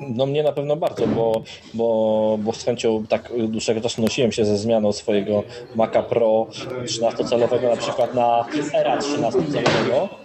No 0.00 0.26
mnie 0.26 0.42
na 0.42 0.52
pewno 0.52 0.76
bardzo, 0.76 1.06
bo, 1.06 1.42
bo, 1.74 2.38
bo 2.42 2.52
z 2.52 2.64
chęcią 2.64 3.06
tak 3.08 3.32
dłuższego 3.48 3.80
czasu 3.80 4.02
nosiłem 4.02 4.32
się 4.32 4.44
ze 4.44 4.58
zmianą 4.58 4.92
swojego 4.92 5.42
Maca 5.74 6.02
Pro 6.02 6.46
13-calowego 6.84 7.70
na 7.70 7.76
przykład 7.76 8.14
na 8.14 8.44
Era 8.74 8.98
13-calowego, 8.98 10.08
e, 10.08 10.23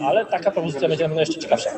ale 0.00 0.26
taka 0.26 0.50
propozycja 0.50 0.88
będzie 0.88 1.04
na 1.04 1.08
pewno 1.08 1.20
jeszcze 1.20 1.40
ciekawsza. 1.40 1.70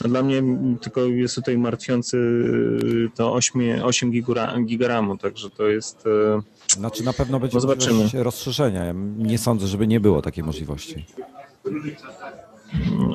Dla 0.00 0.22
mnie 0.22 0.42
tylko 0.80 1.00
jest 1.04 1.34
tutaj 1.34 1.58
martwiący 1.58 2.16
y, 2.16 3.08
to 3.16 3.32
8, 3.32 3.62
8 3.82 4.10
gigura- 4.12 4.64
gigaramu, 4.64 5.18
także 5.18 5.50
to 5.50 5.68
jest... 5.68 6.06
y, 6.06 6.70
Znaczy 6.72 7.04
na 7.04 7.12
pewno 7.12 7.40
będzie 7.40 7.56
No 7.56 7.60
zobaczymy. 7.60 8.04
rozszerzenia. 8.14 8.84
Ja 8.84 8.92
nie 9.18 9.38
sądzę, 9.38 9.66
żeby 9.66 9.86
nie 9.86 10.00
było 10.00 10.22
takiej 10.22 10.44
możliwości. 10.44 11.06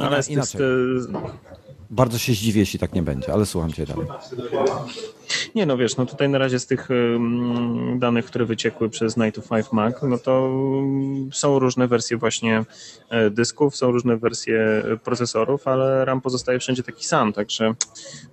Ale 0.01 0.21
inaczej. 0.29 0.61
Bardzo 1.89 2.17
się 2.17 2.33
zdziwię, 2.33 2.59
jeśli 2.59 2.79
tak 2.79 2.93
nie 2.93 3.03
będzie, 3.03 3.33
ale 3.33 3.45
słucham 3.45 3.73
cię 3.73 3.85
dalej. 3.85 4.07
Nie 5.55 5.65
no 5.65 5.77
wiesz, 5.77 5.97
no 5.97 6.05
tutaj 6.05 6.29
na 6.29 6.37
razie 6.37 6.59
z 6.59 6.65
tych 6.65 6.89
danych, 7.95 8.25
które 8.25 8.45
wyciekły 8.45 8.89
przez 8.89 9.17
Night 9.17 9.35
to 9.35 9.55
5 9.55 9.71
Mac, 9.71 9.95
no 10.03 10.17
to 10.17 10.51
są 11.31 11.59
różne 11.59 11.87
wersje 11.87 12.17
właśnie 12.17 12.65
e, 13.09 13.29
dysków, 13.29 13.75
są 13.75 13.91
różne 13.91 14.17
wersje 14.17 14.59
e, 14.59 14.97
procesorów, 14.97 15.67
ale 15.67 16.05
RAM 16.05 16.21
pozostaje 16.21 16.59
wszędzie 16.59 16.83
taki 16.83 17.05
sam, 17.05 17.33
także 17.33 17.73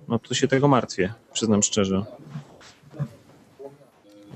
no 0.07 0.19
tu 0.19 0.35
się 0.35 0.47
tego 0.47 0.67
martwię, 0.67 1.13
przyznam 1.33 1.63
szczerze. 1.63 2.05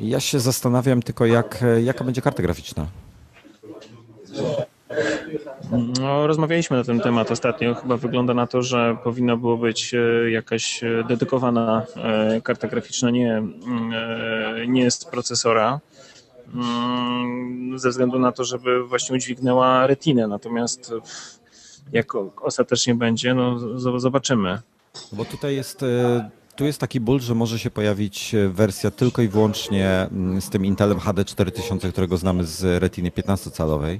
Ja 0.01 0.19
się 0.19 0.39
zastanawiam 0.39 1.01
tylko, 1.01 1.25
jak, 1.25 1.63
jaka 1.83 2.03
będzie 2.03 2.21
karta 2.21 2.43
graficzna. 2.43 2.87
No, 5.71 6.27
rozmawialiśmy 6.27 6.77
na 6.77 6.83
ten 6.83 6.99
temat 6.99 7.31
ostatnio. 7.31 7.75
Chyba 7.75 7.97
wygląda 7.97 8.33
na 8.33 8.47
to, 8.47 8.61
że 8.61 8.97
powinna 9.03 9.37
było 9.37 9.57
być 9.57 9.93
e, 9.93 10.31
jakaś 10.31 10.83
e, 10.83 11.03
dedykowana 11.07 11.85
e, 11.95 12.41
karta 12.41 12.67
graficzna, 12.67 13.09
nie, 13.09 13.37
mm, 13.37 13.91
nie 14.67 14.91
z 14.91 15.05
procesora, 15.05 15.79
mm, 16.53 17.79
ze 17.79 17.89
względu 17.89 18.19
na 18.19 18.31
to, 18.31 18.43
żeby 18.43 18.83
właśnie 18.83 19.15
udźwignęła 19.15 19.87
retinę. 19.87 20.27
Natomiast 20.27 20.93
jak 21.91 22.15
ostatecznie 22.41 22.95
będzie, 22.95 23.33
no 23.33 23.59
zobaczymy. 23.99 24.61
Bo 25.11 25.25
tutaj 25.25 25.55
jest, 25.55 25.85
tu 26.55 26.65
jest 26.65 26.79
taki 26.79 26.99
ból, 26.99 27.19
że 27.19 27.35
może 27.35 27.59
się 27.59 27.71
pojawić 27.71 28.35
wersja 28.49 28.91
tylko 28.91 29.21
i 29.21 29.27
wyłącznie 29.27 30.07
mm, 30.11 30.41
z 30.41 30.49
tym 30.49 30.65
Intelem 30.65 30.99
HD 30.99 31.25
4000, 31.25 31.91
którego 31.91 32.17
znamy 32.17 32.45
z 32.45 32.81
Retiny 32.81 33.09
15-calowej. 33.09 33.99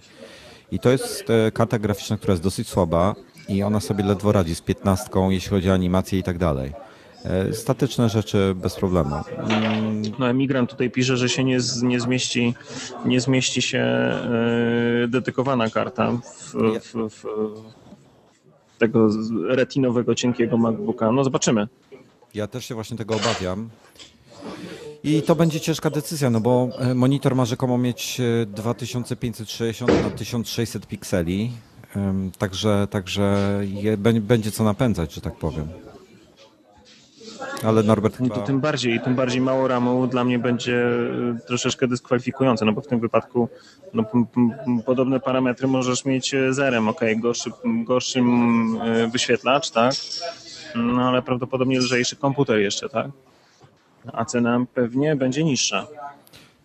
I 0.71 0.79
to 0.79 0.89
jest 0.89 1.29
e, 1.29 1.51
karta 1.51 1.79
graficzna, 1.79 2.17
która 2.17 2.31
jest 2.31 2.43
dosyć 2.43 2.69
słaba 2.69 3.15
i 3.50 3.63
ona 3.63 3.79
sobie 3.79 4.03
ledwo 4.03 4.31
radzi 4.31 4.55
z 4.55 4.62
15, 4.62 5.09
jeśli 5.29 5.50
chodzi 5.50 5.69
o 5.69 5.74
animację 5.74 6.19
i 6.19 6.24
tak 6.24 6.38
dalej. 6.38 6.71
E, 7.25 7.53
Statyczne 7.53 8.09
rzeczy 8.09 8.53
bez 8.55 8.75
problemu. 8.75 9.15
No, 10.19 10.29
emigrant 10.29 10.69
tutaj 10.69 10.89
pisze, 10.91 11.17
że 11.17 11.29
się 11.29 11.43
nie, 11.43 11.57
nie 11.83 12.00
zmieści, 12.00 12.53
nie 13.05 13.21
zmieści 13.21 13.62
się 13.62 13.79
e, 13.79 15.07
dedykowana 15.07 15.69
karta 15.69 16.12
w, 16.12 16.53
w, 16.81 17.09
w 17.13 17.24
tego 18.77 19.09
retinowego, 19.47 20.15
cienkiego 20.15 20.57
MacBooka. 20.57 21.12
No 21.12 21.24
zobaczymy. 21.24 21.67
Ja 22.33 22.47
też 22.47 22.65
się 22.65 22.75
właśnie 22.75 22.97
tego 22.97 23.15
obawiam. 23.15 23.69
I 25.04 25.22
to 25.22 25.36
będzie 25.36 25.60
ciężka 25.60 25.89
decyzja, 25.89 26.30
no 26.30 26.39
bo 26.39 26.70
e, 26.80 26.94
monitor 26.94 27.36
ma 27.36 27.46
rzekomo 27.46 27.77
mieć 27.77 28.20
e, 28.20 28.46
2560 28.46 29.92
na 30.04 30.10
1600 30.10 30.88
pikseli. 30.88 31.51
Także, 32.38 32.88
także 32.89 33.60
je, 33.62 33.98
bę- 33.98 34.20
będzie 34.20 34.51
co 34.51 34.63
napędzać, 34.63 35.13
że 35.13 35.22
tak 35.22 35.36
powiem. 35.36 35.68
Ale 37.63 37.84
Norbert 37.84 38.20
No 38.20 38.25
chyba... 38.25 38.36
to 38.36 38.42
tym 38.42 38.60
bardziej, 38.60 39.00
tym 39.01 39.16
bardziej 39.16 39.42
mało 39.42 39.68
ramu 39.68 40.08
dla 40.08 40.24
mnie 40.24 40.39
będzie 40.39 40.75
e, 40.86 41.39
troszeczkę 41.48 41.88
dyskwalifikujące, 41.88 42.66
no 42.66 42.72
bo 42.74 42.82
w 42.82 42.88
tym 42.88 43.00
wypadku 43.00 43.50
no, 43.94 44.04
podobne 44.86 45.20
parametry 45.20 45.68
możesz 45.68 46.06
mieć 46.06 46.34
e, 46.34 46.54
zerem, 46.54 46.88
ok, 46.88 47.01
gorszy, 47.18 47.51
gorszym 47.86 48.27
e, 48.82 49.08
wyświetlacz, 49.08 49.70
tak, 49.72 49.94
no 50.75 51.10
ale 51.10 51.22
prawdopodobnie 51.22 51.80
lżejszy 51.80 52.16
komputer 52.16 52.60
jeszcze, 52.60 52.89
tak, 52.89 53.08
a 54.14 54.26
cena 54.26 54.66
pewnie 54.74 55.16
będzie 55.16 55.44
niższa. 55.44 55.88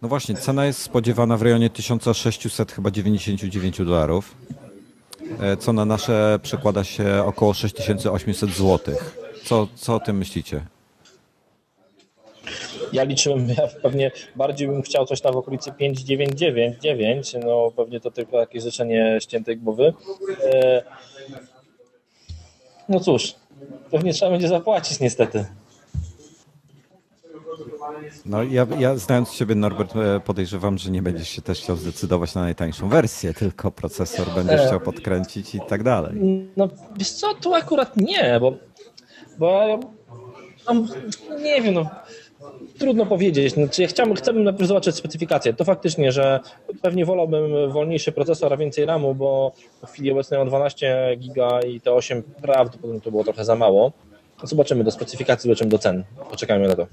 No 0.03 0.09
właśnie, 0.09 0.35
cena 0.35 0.67
jest 0.67 0.83
spodziewana 0.83 1.37
w 1.37 1.43
rejonie 1.43 1.71
1600 1.71 2.73
chyba 2.73 2.91
99 2.91 3.79
dolarów, 3.85 4.35
e, 5.41 5.57
co 5.57 5.73
na 5.73 5.85
nasze 5.85 6.39
przekłada 6.43 6.85
się 6.85 7.23
około 7.27 7.55
6800 7.55 8.51
zł. 8.51 8.95
Co, 9.45 9.69
co 9.75 9.95
o 9.95 10.01
tym 10.01 10.19
myślicie? 10.19 10.67
Ja 12.93 13.05
liczyłem, 13.05 13.49
ja 13.49 13.69
pewnie 13.83 14.11
bardziej 14.37 14.69
bym 14.69 14.83
chciał 14.83 15.07
coś 15.07 15.21
tam 15.21 15.35
w 15.35 15.37
okolicy 15.37 15.73
5999, 15.73 17.35
no 17.45 17.71
pewnie 17.77 18.01
to 18.01 18.11
tylko 18.11 18.39
jakieś 18.41 18.63
życzenie 18.63 19.19
ściętej 19.21 19.57
głowy. 19.57 19.95
E, 20.45 20.83
No 22.89 23.01
cóż, 23.01 23.35
pewnie 23.91 24.13
trzeba 24.13 24.31
będzie 24.31 24.49
zapłacić 24.49 25.01
niestety. 25.01 25.45
No 28.27 28.43
ja, 28.43 28.67
ja 28.79 28.97
znając 28.97 29.37
Ciebie 29.37 29.55
Norbert 29.55 29.97
e, 29.97 30.21
podejrzewam, 30.21 30.79
że 30.79 30.91
nie 30.91 31.03
będziesz 31.03 31.29
się 31.29 31.43
też 31.43 31.61
chciał 31.61 31.77
zdecydować 31.77 32.35
na 32.35 32.41
najtańszą 32.41 32.89
wersję, 32.89 33.35
tylko 33.35 33.71
procesor 33.71 34.27
będziesz 34.35 34.61
chciał 34.67 34.81
podkręcić 34.81 35.55
i 35.55 35.61
tak 35.69 35.83
dalej. 35.83 36.15
No 36.57 36.69
wiesz 36.97 37.11
co, 37.11 37.35
tu 37.35 37.55
akurat 37.55 37.97
nie, 37.97 38.39
bo, 38.41 38.53
bo 39.39 39.81
mam, 40.67 40.89
nie 41.43 41.63
wiem, 41.63 41.75
no 41.75 41.87
trudno 42.79 43.07
powiedzieć. 43.07 43.57
No, 43.57 43.69
czy 43.69 43.83
ja 43.83 43.89
chciałbym, 43.89 44.17
chciałbym 44.17 44.45
najpierw 44.45 44.69
zobaczyć 44.69 44.97
specyfikację. 44.97 45.53
To 45.53 45.65
faktycznie, 45.65 46.13
że 46.13 46.41
pewnie 46.83 47.05
wolałbym 47.07 47.73
wolniejszy 47.73 48.13
procesor, 48.13 48.53
a 48.53 48.57
więcej 48.57 48.87
RAMu, 48.87 49.15
bo 49.15 49.53
w 49.87 49.91
chwili 49.91 50.11
obecnej 50.13 50.39
mam 50.39 50.49
12 50.49 51.17
giga 51.19 51.61
i 51.61 51.81
te 51.81 51.93
8 51.93 52.23
prawdopodobnie 52.23 53.01
to 53.01 53.11
było 53.11 53.25
trochę 53.25 53.45
za 53.45 53.57
mało. 53.57 53.93
Zobaczymy 54.43 54.85
do 54.85 54.91
specyfikacji, 54.91 55.49
zobaczymy 55.49 55.71
do 55.71 55.79
cen. 55.79 56.05
Poczekajmy 56.31 56.69
na 56.69 56.77
to. 56.77 56.87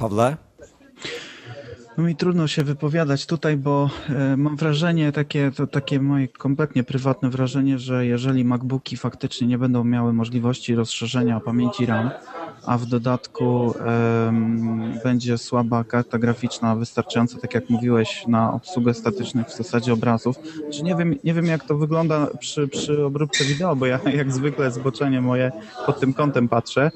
Pawle? 0.00 0.36
No 1.98 2.04
mi 2.04 2.16
trudno 2.16 2.48
się 2.48 2.64
wypowiadać 2.64 3.26
tutaj, 3.26 3.56
bo 3.56 3.90
e, 4.08 4.36
mam 4.36 4.56
wrażenie, 4.56 5.12
takie, 5.12 5.50
to 5.56 5.66
takie 5.66 6.00
moje 6.00 6.28
kompletnie 6.28 6.84
prywatne 6.84 7.30
wrażenie, 7.30 7.78
że 7.78 8.06
jeżeli 8.06 8.44
MacBooki 8.44 8.96
faktycznie 8.96 9.46
nie 9.46 9.58
będą 9.58 9.84
miały 9.84 10.12
możliwości 10.12 10.74
rozszerzenia 10.74 11.40
pamięci 11.40 11.86
RAM, 11.86 12.10
a 12.66 12.78
w 12.78 12.86
dodatku 12.86 13.74
em, 13.78 14.98
będzie 15.04 15.38
słaba 15.38 15.84
karta 15.84 16.18
graficzna 16.18 16.76
wystarczająca, 16.76 17.38
tak 17.38 17.54
jak 17.54 17.70
mówiłeś, 17.70 18.24
na 18.26 18.52
obsługę 18.52 18.94
statycznych 18.94 19.46
w 19.46 19.56
zasadzie 19.56 19.92
obrazów. 19.92 20.36
Czy 20.72 20.82
nie 20.82 20.94
wiem, 20.94 21.14
nie 21.24 21.34
wiem 21.34 21.46
jak 21.46 21.64
to 21.64 21.76
wygląda 21.76 22.26
przy, 22.38 22.68
przy 22.68 23.04
obróbce 23.04 23.44
wideo, 23.44 23.76
bo 23.76 23.86
ja 23.86 24.00
jak 24.20 24.32
zwykle 24.32 24.70
zboczenie 24.70 25.20
moje 25.20 25.52
pod 25.86 26.00
tym 26.00 26.14
kątem 26.14 26.48
patrzę. 26.48 26.90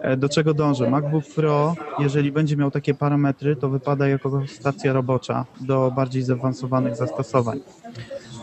E, 0.00 0.16
Do 0.16 0.28
czego 0.28 0.54
dążę? 0.54 0.90
MacBook 0.90 1.24
Pro, 1.34 1.74
jeżeli 1.98 2.32
będzie 2.32 2.56
miał 2.56 2.70
takie 2.70 2.94
parametry, 2.94 3.56
to 3.56 3.68
wypada 3.68 4.08
jako 4.08 4.42
stacja 4.46 4.92
robocza 4.92 5.44
do 5.60 5.92
bardziej 5.96 6.22
zaawansowanych 6.22 6.96
zastosowań. 6.96 7.60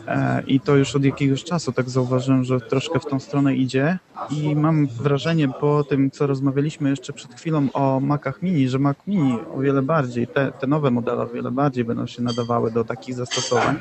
E, 0.08 0.44
I 0.48 0.60
to 0.60 0.76
już 0.76 0.96
od 0.96 1.04
jakiegoś 1.04 1.44
czasu 1.44 1.72
tak 1.72 1.90
zauważyłem, 1.90 2.44
że 2.44 2.62
troszkę 2.62 3.00
w 3.00 3.06
tą 3.06 3.20
stronę 3.20 3.56
idzie 3.56 4.00
i 4.30 4.56
mam 4.56 4.88
wrażenie 4.88 5.48
po 5.48 5.84
tym, 5.84 6.12
co 6.12 6.28
rozmawialiśmy 6.28 6.90
jeszcze 6.90 7.14
przed 7.14 7.34
chwilą 7.34 7.68
o 7.74 8.00
Macach 8.00 8.42
Mini, 8.42 8.70
że 8.70 8.80
Mac 8.80 8.98
Mini 9.08 9.40
o 9.56 9.60
wiele 9.60 9.82
bardziej, 9.82 10.28
te, 10.28 10.52
te 10.52 10.68
nowe 10.68 10.92
modele 10.92 11.22
o 11.22 11.28
wiele 11.28 11.52
bardziej 11.52 11.84
będą 11.84 12.08
się 12.08 12.22
nadawały 12.22 12.72
do 12.72 12.84
takich 12.84 13.16
zastosowań. 13.16 13.80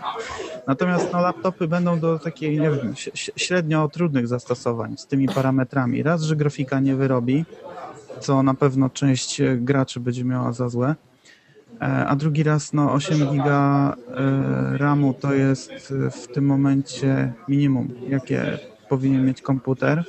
Natomiast 0.66 1.12
no, 1.12 1.20
laptopy 1.20 1.68
będą 1.68 2.00
do 2.00 2.18
takiej, 2.18 2.60
nie 2.60 2.70
wiem, 2.70 2.94
średnio 3.36 3.88
trudnych 3.88 4.28
zastosowań 4.28 4.96
z 4.96 5.06
tymi 5.06 5.28
parametrami. 5.28 6.02
Raz, 6.02 6.22
że 6.22 6.36
grafika 6.36 6.80
nie 6.80 6.96
wyrobi, 6.96 7.44
co 8.20 8.42
na 8.42 8.54
pewno 8.54 8.90
część 8.90 9.42
graczy 9.56 10.00
będzie 10.00 10.24
miała 10.24 10.52
za 10.52 10.68
złe. 10.68 10.94
E, 11.80 12.06
A 12.06 12.16
drugi 12.16 12.42
raz, 12.42 12.72
no 12.72 12.92
8 12.92 13.30
giga 13.32 13.96
e, 14.74 14.78
RAMu 14.78 15.14
to 15.14 15.34
jest 15.34 15.70
e, 16.06 16.10
w 16.10 16.28
tym 16.28 16.46
momencie 16.46 17.32
minimum, 17.48 17.88
jakie 18.08 18.58
powinien 18.88 19.26
mieć 19.26 19.42
komputer. 19.42 20.04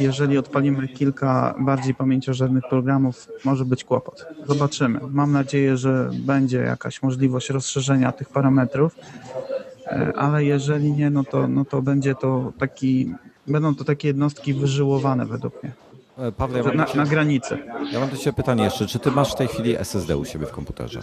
Jeżeli 0.00 0.38
odpalimy 0.38 0.88
kilka 0.88 1.54
bardziej 1.58 1.94
pamięciożernych 1.94 2.64
programów, 2.70 3.28
może 3.44 3.64
być 3.64 3.84
kłopot. 3.84 4.26
Zobaczymy. 4.46 5.00
Mam 5.10 5.32
nadzieję, 5.32 5.76
że 5.76 6.10
będzie 6.26 6.58
jakaś 6.58 7.02
możliwość 7.02 7.50
rozszerzenia 7.50 8.12
tych 8.12 8.28
parametrów, 8.28 8.96
ale 10.16 10.44
jeżeli 10.44 10.92
nie, 10.92 11.10
no 11.10 11.24
to, 11.24 11.48
no 11.48 11.64
to 11.64 11.82
będzie 11.82 12.14
to 12.14 12.52
taki, 12.58 13.14
będą 13.46 13.74
to 13.74 13.84
takie 13.84 14.08
jednostki 14.08 14.54
wyżyłowane 14.54 15.26
według 15.26 15.62
mnie. 15.62 15.72
E, 16.18 16.32
Pawle, 16.32 16.58
ja 16.58 16.64
mam, 16.64 16.76
Na, 16.76 16.86
na 16.94 17.04
granicy. 17.06 17.58
ja 17.92 18.00
mam 18.00 18.08
do 18.08 18.16
Ciebie 18.16 18.32
pytanie 18.36 18.64
jeszcze. 18.64 18.86
Czy 18.86 18.98
Ty 18.98 19.10
masz 19.10 19.32
w 19.32 19.36
tej 19.36 19.48
chwili 19.48 19.76
SSD 19.76 20.16
u 20.16 20.24
siebie 20.24 20.46
w 20.46 20.50
komputerze? 20.52 21.00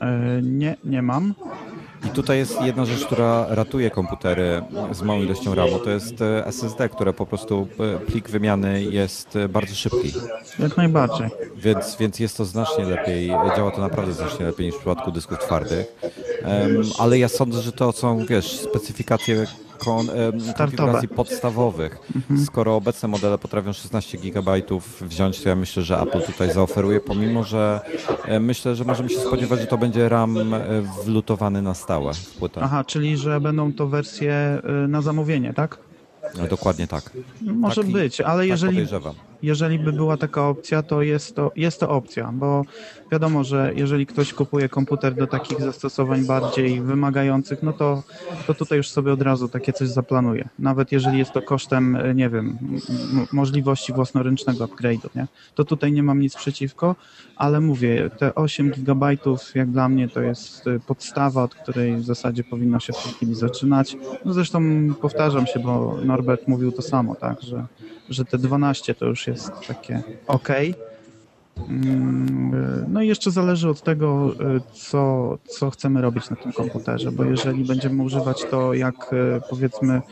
E, 0.00 0.40
Nie, 0.42 0.76
nie 0.84 1.02
mam. 1.02 1.34
I 2.06 2.08
tutaj 2.08 2.38
jest 2.38 2.62
jedna 2.62 2.84
rzecz, 2.84 3.04
która 3.06 3.46
ratuje 3.48 3.90
komputery 3.90 4.62
z 4.92 5.02
małą 5.02 5.22
ilością 5.22 5.54
RAMu. 5.54 5.78
To 5.78 5.90
jest 5.90 6.22
e, 6.22 6.46
SSD, 6.46 6.88
które 6.88 7.12
po 7.12 7.26
prostu 7.26 7.68
plik 8.06 8.28
wymiany 8.30 8.82
jest 8.82 9.38
bardzo 9.48 9.74
szybki. 9.74 10.12
Jak 10.58 10.76
najbardziej. 10.76 11.28
Więc, 11.56 11.96
więc 11.96 12.18
jest 12.20 12.36
to 12.36 12.44
znacznie 12.44 12.84
lepiej, 12.84 13.28
działa 13.56 13.70
to 13.70 13.80
naprawdę 13.80 14.12
znacznie 14.12 14.46
lepiej 14.46 14.66
niż 14.66 14.74
w 14.74 14.78
przypadku 14.78 15.12
dysków 15.12 15.38
twardych. 15.38 15.86
Em, 16.44 16.82
ale 16.98 17.18
ja 17.18 17.28
sądzę, 17.28 17.62
że 17.62 17.72
to 17.72 17.92
są, 17.92 18.26
wiesz, 18.26 18.56
specyfikacje 18.60 19.46
kon, 19.78 20.06
konfiguracji 20.56 21.08
podstawowych. 21.08 21.98
Skoro 22.44 22.76
obecne 22.76 23.08
modele 23.08 23.38
potrafią 23.38 23.72
16 23.72 24.18
GB 24.18 24.52
wziąć, 25.00 25.40
to 25.42 25.48
ja 25.48 25.56
myślę, 25.56 25.82
że 25.82 26.00
Apple 26.00 26.22
tutaj 26.22 26.52
zaoferuje, 26.52 27.00
pomimo 27.00 27.44
że 27.44 27.80
myślę, 28.40 28.74
że 28.74 28.84
możemy 28.84 29.08
się 29.08 29.20
spodziewać, 29.20 29.60
że 29.60 29.66
to 29.66 29.78
będzie 29.78 30.08
RAM 30.08 30.54
e, 30.54 30.60
wlutowany 31.04 31.62
na 31.62 31.74
stałe 31.74 32.14
w 32.14 32.30
płytę. 32.36 32.60
Aha, 32.64 32.84
czyli 32.84 33.16
że 33.16 33.40
będą 33.40 33.72
to 33.72 33.86
wersje 33.86 34.62
y, 34.84 34.88
na 34.88 35.02
zamówienie, 35.02 35.54
tak? 35.54 35.78
No, 36.38 36.46
dokładnie 36.46 36.86
tak. 36.86 37.10
Może 37.40 37.82
Tak 37.82 37.90
być, 37.90 38.20
ale 38.20 38.42
Tak 38.42 38.48
jeżeli, 38.48 38.72
podejrzewam. 38.72 39.14
Jeżeli 39.42 39.78
by 39.78 39.92
była 39.92 40.16
taka 40.16 40.48
opcja, 40.48 40.82
to 40.82 41.02
jest, 41.02 41.36
to 41.36 41.52
jest 41.56 41.80
to 41.80 41.88
opcja, 41.88 42.32
bo 42.32 42.64
wiadomo, 43.12 43.44
że 43.44 43.72
jeżeli 43.76 44.06
ktoś 44.06 44.32
kupuje 44.32 44.68
komputer 44.68 45.14
do 45.14 45.26
takich 45.26 45.60
zastosowań 45.60 46.24
bardziej 46.24 46.80
wymagających, 46.80 47.62
no 47.62 47.72
to, 47.72 48.02
to 48.46 48.54
tutaj 48.54 48.78
już 48.78 48.88
sobie 48.88 49.12
od 49.12 49.22
razu 49.22 49.48
takie 49.48 49.72
coś 49.72 49.88
zaplanuje. 49.88 50.48
Nawet 50.58 50.92
jeżeli 50.92 51.18
jest 51.18 51.32
to 51.32 51.42
kosztem, 51.42 51.98
nie 52.14 52.28
wiem, 52.28 52.58
możliwości 53.32 53.92
własnoręcznego 53.92 54.66
upgrade'u, 54.66 55.08
nie? 55.14 55.26
To 55.54 55.64
tutaj 55.64 55.92
nie 55.92 56.02
mam 56.02 56.20
nic 56.20 56.36
przeciwko, 56.36 56.96
ale 57.36 57.60
mówię, 57.60 58.10
te 58.18 58.34
8 58.34 58.70
gigabajtów 58.70 59.54
jak 59.54 59.70
dla 59.70 59.88
mnie 59.88 60.08
to 60.08 60.20
jest 60.20 60.66
e, 60.66 60.80
podstawa, 60.80 61.42
od 61.42 61.54
której 61.54 61.96
w 61.96 62.04
zasadzie 62.04 62.44
powinno 62.44 62.80
się 62.80 62.92
w 62.92 63.02
tej 63.02 63.12
chwili 63.12 63.34
zaczynać. 63.34 63.96
No 64.24 64.32
zresztą 64.32 64.60
powtarzam 65.00 65.46
się, 65.46 65.60
bo 65.60 65.98
Norbert 66.04 66.48
mówił 66.48 66.72
to 66.72 66.82
samo, 66.82 67.14
tak, 67.14 67.42
że, 67.42 67.66
że 68.10 68.24
te 68.24 68.38
12 68.38 68.94
to 68.94 69.06
już 69.06 69.26
jest 69.26 69.31
takie 69.66 70.02
ok. 70.26 70.48
No 72.88 73.02
i 73.02 73.08
jeszcze 73.08 73.30
zależy 73.30 73.68
od 73.68 73.82
tego, 73.82 74.32
y, 74.56 74.60
co, 74.72 75.38
co 75.48 75.70
chcemy 75.70 76.00
robić 76.00 76.30
na 76.30 76.36
tym 76.36 76.52
komputerze, 76.52 77.12
bo 77.12 77.24
jeżeli 77.24 77.64
będziemy 77.64 78.02
używać 78.02 78.44
to 78.50 78.74
jak 78.74 79.12
y, 79.12 79.40
powiedzmy 79.50 80.02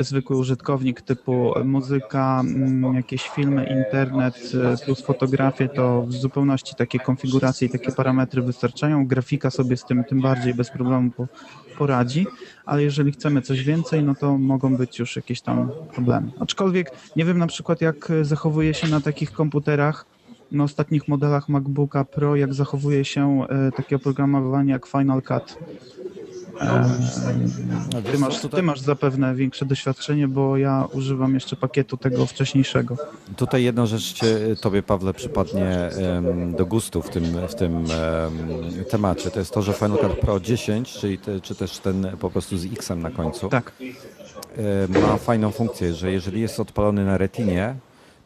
zwykły 0.00 0.36
użytkownik 0.36 1.00
typu 1.00 1.52
muzyka, 1.64 2.40
mm, 2.40 2.94
jakieś 2.94 3.28
filmy, 3.28 3.66
internet 3.80 4.52
y, 4.82 4.84
plus 4.84 5.02
fotografie, 5.02 5.68
to 5.68 6.02
w 6.02 6.12
zupełności 6.12 6.74
takie 6.74 6.98
konfiguracje 6.98 7.68
i 7.68 7.70
takie 7.70 7.92
parametry 7.92 8.42
wystarczają. 8.42 9.06
Grafika 9.06 9.50
sobie 9.50 9.76
z 9.76 9.84
tym 9.84 10.04
tym 10.04 10.20
bardziej 10.20 10.54
bez 10.54 10.70
problemu 10.70 11.10
po, 11.10 11.26
poradzi, 11.78 12.26
ale 12.64 12.82
jeżeli 12.82 13.12
chcemy 13.12 13.42
coś 13.42 13.64
więcej, 13.64 14.02
no 14.02 14.14
to 14.14 14.38
mogą 14.38 14.76
być 14.76 14.98
już 14.98 15.16
jakieś 15.16 15.40
tam 15.40 15.70
problemy. 15.94 16.30
Aczkolwiek 16.40 16.90
nie 17.16 17.24
wiem 17.24 17.38
na 17.38 17.46
przykład 17.46 17.80
jak 17.80 18.12
zachowuje 18.22 18.74
się 18.74 18.88
na 18.88 19.00
takich 19.00 19.32
komputerach 19.32 20.11
na 20.52 20.64
ostatnich 20.64 21.08
modelach 21.08 21.48
MacBooka 21.48 22.04
Pro, 22.04 22.36
jak 22.36 22.54
zachowuje 22.54 23.04
się 23.04 23.46
e, 23.48 23.72
takie 23.72 23.96
oprogramowanie 23.96 24.72
jak 24.72 24.86
Final 24.86 25.22
Cut. 25.22 25.58
E, 26.60 28.02
ty, 28.12 28.18
masz, 28.18 28.40
ty 28.40 28.62
masz 28.62 28.80
zapewne 28.80 29.34
większe 29.34 29.66
doświadczenie, 29.66 30.28
bo 30.28 30.56
ja 30.56 30.88
używam 30.92 31.34
jeszcze 31.34 31.56
pakietu 31.56 31.96
tego 31.96 32.26
wcześniejszego. 32.26 32.96
Tutaj 33.36 33.62
jedna 33.62 33.86
rzecz 33.86 34.12
cię, 34.12 34.38
Tobie, 34.60 34.82
Pawle, 34.82 35.14
przypadnie 35.14 35.90
do 36.56 36.66
gustu 36.66 37.02
w 37.02 37.10
tym, 37.10 37.24
w 37.48 37.54
tym 37.54 37.76
em, 37.76 38.84
temacie. 38.90 39.30
To 39.30 39.38
jest 39.38 39.54
to, 39.54 39.62
że 39.62 39.72
Final 39.72 39.98
Cut 39.98 40.18
Pro 40.20 40.40
10, 40.40 40.92
czyli 40.92 41.18
te, 41.18 41.40
czy 41.40 41.54
też 41.54 41.78
ten 41.78 42.16
po 42.20 42.30
prostu 42.30 42.58
z 42.58 42.64
X-em 42.64 43.02
na 43.02 43.10
końcu, 43.10 43.48
Tak, 43.48 43.72
e, 44.94 45.00
ma 45.00 45.16
fajną 45.16 45.50
funkcję, 45.50 45.94
że 45.94 46.12
jeżeli 46.12 46.40
jest 46.40 46.60
odpalony 46.60 47.04
na 47.04 47.18
retinie, 47.18 47.74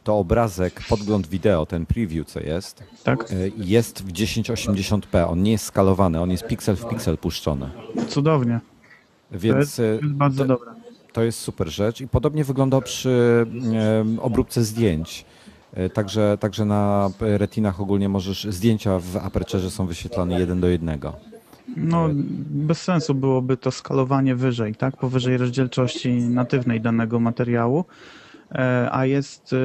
to 0.06 0.18
obrazek, 0.18 0.82
podgląd 0.88 1.26
wideo, 1.26 1.66
ten 1.66 1.86
preview, 1.86 2.26
co 2.26 2.40
jest, 2.40 2.82
tak. 3.04 3.32
e, 3.32 3.34
jest 3.56 4.02
w 4.02 4.12
1080p. 4.12 5.26
On 5.30 5.42
nie 5.42 5.52
jest 5.52 5.64
skalowany, 5.64 6.20
on 6.20 6.30
jest 6.30 6.46
piksel 6.46 6.76
w 6.76 6.88
piksel 6.88 7.18
puszczony. 7.18 7.70
Cudownie. 8.08 8.60
To 9.32 9.38
Więc 9.38 9.76
to 9.76 9.82
jest 9.82 10.04
bardzo 10.06 10.42
te- 10.44 10.48
dobre. 10.48 10.70
To 11.12 11.22
jest 11.22 11.38
super 11.38 11.68
rzecz 11.68 12.00
i 12.00 12.08
podobnie 12.08 12.44
wygląda 12.44 12.80
przy 12.80 13.46
obróbce 14.20 14.64
zdjęć. 14.64 15.24
E, 15.74 15.90
Także, 15.90 16.38
także 16.40 16.64
na 16.64 17.10
retinach 17.20 17.80
ogólnie 17.80 18.08
możesz, 18.08 18.44
zdjęcia 18.50 18.98
w 18.98 19.16
aperturze 19.16 19.70
są 19.70 19.86
wyświetlane 19.86 20.40
jeden 20.40 20.60
do 20.60 20.68
jednego. 20.68 21.12
No, 21.76 22.08
bez 22.50 22.82
sensu 22.82 23.14
byłoby 23.14 23.56
to 23.56 23.70
skalowanie 23.70 24.34
wyżej, 24.34 24.74
tak? 24.74 24.96
Powyżej 24.96 25.36
rozdzielczości 25.36 26.12
natywnej 26.12 26.80
danego 26.80 27.20
materiału. 27.20 27.84
E, 28.52 28.88
A 28.92 29.06
jest 29.06 29.52
e, 29.52 29.56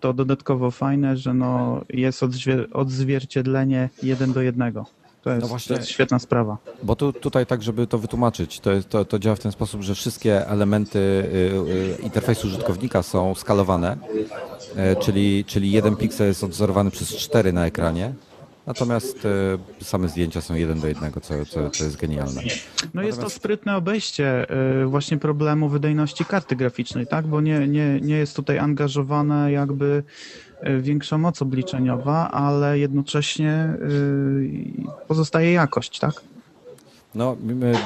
to 0.00 0.12
dodatkowo 0.12 0.70
fajne, 0.70 1.16
że 1.16 1.34
no 1.34 1.80
jest 1.90 2.22
odzwier- 2.22 2.66
odzwierciedlenie 2.72 3.88
jeden 4.02 4.32
do 4.32 4.42
jednego. 4.42 4.86
To 5.22 5.30
jest, 5.30 5.42
No 5.42 5.48
właśnie- 5.48 5.76
to 5.76 5.80
jest 5.80 5.90
świetna 5.92 6.18
sprawa. 6.18 6.56
Bo 6.82 6.96
tu, 6.96 7.12
tutaj 7.12 7.46
tak, 7.46 7.62
żeby 7.62 7.86
to 7.86 7.98
wytłumaczyć, 7.98 8.60
to, 8.60 8.70
to, 8.88 9.04
to 9.04 9.18
działa 9.18 9.36
w 9.36 9.40
ten 9.40 9.52
sposób, 9.52 9.82
że 9.82 9.94
wszystkie 9.94 10.46
elementy 10.48 10.98
y, 10.98 12.00
y, 12.00 12.02
interfejsu 12.02 12.46
użytkownika 12.46 13.02
są 13.02 13.34
skalowane, 13.34 13.96
e, 14.76 14.96
czyli, 14.96 15.44
czyli 15.44 15.70
jeden 15.72 15.96
piksel 15.96 16.26
jest 16.26 16.44
odzorowany 16.44 16.90
przez 16.90 17.16
cztery 17.16 17.52
na 17.52 17.66
ekranie, 17.66 18.12
natomiast 18.68 19.26
e, 19.26 19.84
same 19.84 20.08
zdjęcia 20.08 20.40
są 20.40 20.54
jeden 20.54 20.80
do 20.80 20.88
jednego, 20.88 21.20
co, 21.20 21.46
co, 21.46 21.70
co 21.70 21.84
jest 21.84 21.96
genialne. 21.96 22.42
No 22.94 23.02
jest 23.02 23.20
to 23.20 23.30
sprytne 23.30 23.76
obejście 23.76 24.46
y, 24.82 24.86
właśnie 24.86 25.18
problemu 25.18 25.68
wydajności 25.68 26.24
karty 26.24 26.56
graficznej, 26.56 27.06
tak? 27.06 27.26
Bo 27.26 27.40
nie, 27.40 27.68
nie, 27.68 28.00
nie 28.00 28.16
jest 28.16 28.36
tutaj 28.36 28.58
angażowana 28.58 29.50
jakby 29.50 30.02
y, 30.68 30.80
większa 30.80 31.18
moc 31.18 31.42
obliczeniowa, 31.42 32.30
ale 32.30 32.78
jednocześnie 32.78 33.74
y, 33.82 35.06
pozostaje 35.08 35.52
jakość, 35.52 35.98
tak? 35.98 36.22
No, 37.14 37.36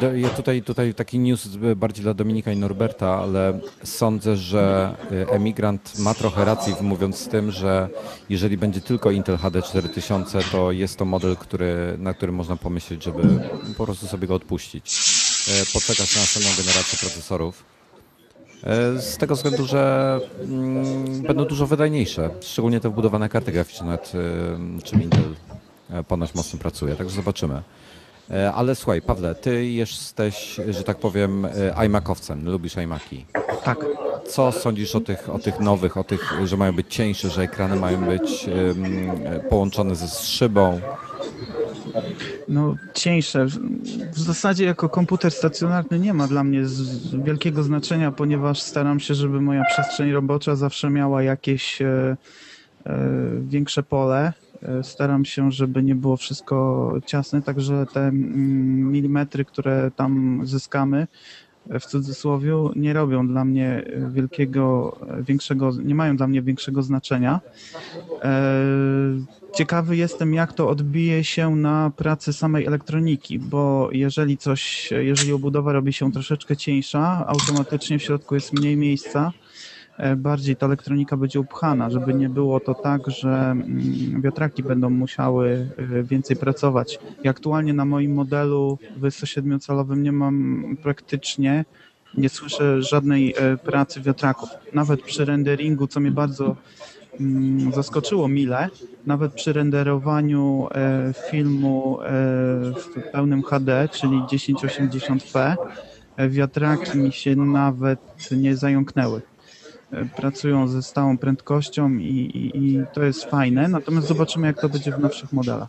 do- 0.00 0.16
ja 0.16 0.28
tutaj, 0.28 0.62
tutaj 0.62 0.94
taki 0.94 1.18
news 1.18 1.46
bardziej 1.76 2.02
dla 2.02 2.14
Dominika 2.14 2.52
i 2.52 2.56
Norberta, 2.56 3.14
ale 3.18 3.60
sądzę, 3.84 4.36
że 4.36 4.94
y, 5.12 5.30
emigrant 5.30 5.98
ma 5.98 6.14
trochę 6.14 6.44
racji, 6.44 6.74
mówiąc 6.80 7.16
z 7.16 7.28
tym, 7.28 7.50
że 7.50 7.88
jeżeli 8.28 8.56
będzie 8.56 8.80
tylko 8.80 9.10
Intel 9.10 9.36
HD 9.38 9.62
4000, 9.62 10.38
to 10.52 10.72
jest 10.72 10.96
to 10.98 11.04
model, 11.04 11.36
który, 11.36 11.94
na 11.98 12.14
którym 12.14 12.34
można 12.34 12.56
pomyśleć, 12.56 13.04
żeby 13.04 13.22
po 13.76 13.84
prostu 13.84 14.06
sobie 14.06 14.26
go 14.28 14.34
odpuścić. 14.34 14.94
Y, 15.62 15.72
Poczekać 15.72 16.14
na 16.16 16.20
następną 16.20 16.50
generację 16.64 16.98
procesorów. 16.98 17.64
Z 18.96 19.16
tego 19.16 19.34
względu, 19.34 19.66
że 19.66 20.20
mm, 20.42 21.22
będą 21.22 21.44
dużo 21.44 21.66
wydajniejsze, 21.66 22.30
szczególnie 22.40 22.80
te 22.80 22.88
wbudowane 22.90 23.28
karty 23.28 23.52
graficzne, 23.52 23.86
nad 23.86 24.12
czym 24.84 25.02
Intel 25.02 25.34
ponoć 26.08 26.34
mocno 26.34 26.58
pracuje, 26.58 26.96
także 26.96 27.14
zobaczymy. 27.16 27.62
E, 28.32 28.52
Ale 28.52 28.74
słuchaj, 28.74 29.02
Pawle, 29.02 29.34
ty 29.34 29.66
jesteś, 29.66 30.60
że 30.70 30.82
tak 30.84 30.98
powiem, 30.98 31.44
e, 31.44 31.86
iMacowcem, 31.86 32.44
lubisz 32.50 32.76
iMaki. 32.76 33.24
Tak. 33.64 33.86
Co 34.28 34.52
sądzisz 34.52 34.94
o 34.94 35.00
tych, 35.00 35.30
o 35.30 35.38
tych 35.38 35.60
nowych, 35.60 35.96
o 35.96 36.04
tych, 36.04 36.34
że 36.44 36.56
mają 36.56 36.72
być 36.72 36.86
cieńsze, 36.94 37.30
że 37.30 37.42
ekrany 37.42 37.76
mają 37.76 38.04
być 38.04 38.46
połączone 39.50 39.94
ze 39.94 40.08
szybą? 40.08 40.80
No 42.48 42.74
cieńsze. 42.94 43.46
W- 43.46 44.18
zasadzie 44.18 44.64
jako 44.64 44.88
komputer 44.88 45.32
stacjonarny 45.32 45.98
nie 45.98 46.14
ma 46.14 46.26
dla 46.28 46.44
mnie 46.44 46.62
wielkiego 47.24 47.62
znaczenia, 47.62 48.12
ponieważ 48.12 48.60
staram 48.62 49.00
się, 49.00 49.14
żeby 49.14 49.40
moja 49.40 49.64
przestrzeń 49.64 50.10
robocza 50.12 50.56
zawsze 50.56 50.90
miała 50.90 51.22
jakieś 51.22 51.82
e, 51.82 52.16
e, 52.86 52.98
większe 53.48 53.82
pole. 53.82 54.32
E, 54.62 54.84
Staram 54.84 55.24
się, 55.24 55.52
żeby 55.52 55.82
nie 55.82 55.94
było 55.94 56.16
wszystko 56.16 56.92
ciasne, 57.06 57.42
także 57.42 57.86
te 57.92 58.00
mm, 58.00 58.92
milimetry, 58.92 59.44
które 59.44 59.90
tam 59.96 60.40
zyskamy, 60.44 61.06
e, 61.70 61.80
w 61.80 61.86
cudzysłowie, 61.86 62.54
nie 62.76 62.92
robią 62.92 63.28
dla 63.28 63.44
mnie 63.44 63.84
e, 63.86 64.10
wielkiego, 64.10 64.96
większego, 65.20 65.70
nie 65.84 65.94
mają 65.94 66.16
dla 66.16 66.26
mnie 66.26 66.42
większego 66.42 66.82
znaczenia. 66.82 67.40
Ciekawy 69.54 69.96
jestem, 69.96 70.34
jak 70.34 70.52
to 70.52 70.68
odbije 70.68 71.24
się 71.24 71.56
na 71.56 71.92
pracy 71.96 72.32
samej 72.32 72.66
elektroniki, 72.66 73.38
bo 73.38 73.88
jeżeli 73.92 74.38
coś, 74.38 74.90
jeżeli 74.90 75.32
obudowa 75.32 75.72
robi 75.72 75.92
się 75.92 76.12
troszeczkę 76.12 76.56
cieńsza, 76.56 77.24
automatycznie 77.26 77.98
w 77.98 78.02
środku 78.02 78.34
jest 78.34 78.52
mniej 78.52 78.76
miejsca, 78.76 79.32
bardziej 80.16 80.56
ta 80.56 80.66
elektronika 80.66 81.16
będzie 81.16 81.40
upchana, 81.40 81.90
żeby 81.90 82.14
nie 82.14 82.28
było 82.28 82.60
to 82.60 82.74
tak, 82.74 83.10
że 83.10 83.28
mm, 83.28 84.22
wiatraki 84.22 84.62
będą 84.62 84.90
musiały 84.90 85.70
e, 85.76 86.02
więcej 86.02 86.36
pracować. 86.36 86.98
I 87.24 87.28
aktualnie 87.28 87.74
na 87.74 87.84
moim 87.84 88.14
modelu 88.14 88.78
w 88.96 89.02
107-calowym 89.02 90.02
nie 90.02 90.12
mam 90.12 90.64
praktycznie, 90.82 91.64
nie 92.16 92.28
słyszę 92.28 92.82
żadnej 92.82 93.34
e, 93.36 93.56
pracy 93.56 94.00
wiatraków. 94.00 94.48
Nawet 94.74 95.02
przy 95.02 95.24
renderingu, 95.24 95.86
co 95.86 96.00
mnie 96.00 96.10
bardzo 96.10 96.56
mm, 97.20 97.72
zaskoczyło 97.72 98.28
mile. 98.28 98.68
Nawet 99.06 99.32
przy 99.32 99.52
renderowaniu 99.52 100.68
e, 100.74 101.12
filmu 101.30 101.98
e, 102.00 102.04
w 102.74 103.10
pełnym 103.12 103.42
HD, 103.42 103.88
czyli 103.92 104.18
1080p, 104.18 105.56
e, 106.16 106.28
wiatraki 106.28 106.98
mi 106.98 107.12
się 107.12 107.36
nawet 107.36 108.00
nie 108.30 108.56
zająknęły. 108.56 109.22
E, 109.92 110.04
Pracują 110.16 110.68
ze 110.68 110.82
stałą 110.82 111.18
prędkością 111.18 111.90
i, 111.90 112.04
i, 112.04 112.58
i 112.58 112.82
to 112.94 113.02
jest 113.02 113.24
fajne, 113.24 113.68
natomiast 113.68 114.06
zobaczymy 114.06 114.46
jak 114.46 114.60
to 114.60 114.68
będzie 114.68 114.92
w 114.92 114.98
nowszych 114.98 115.32
modelach. 115.32 115.68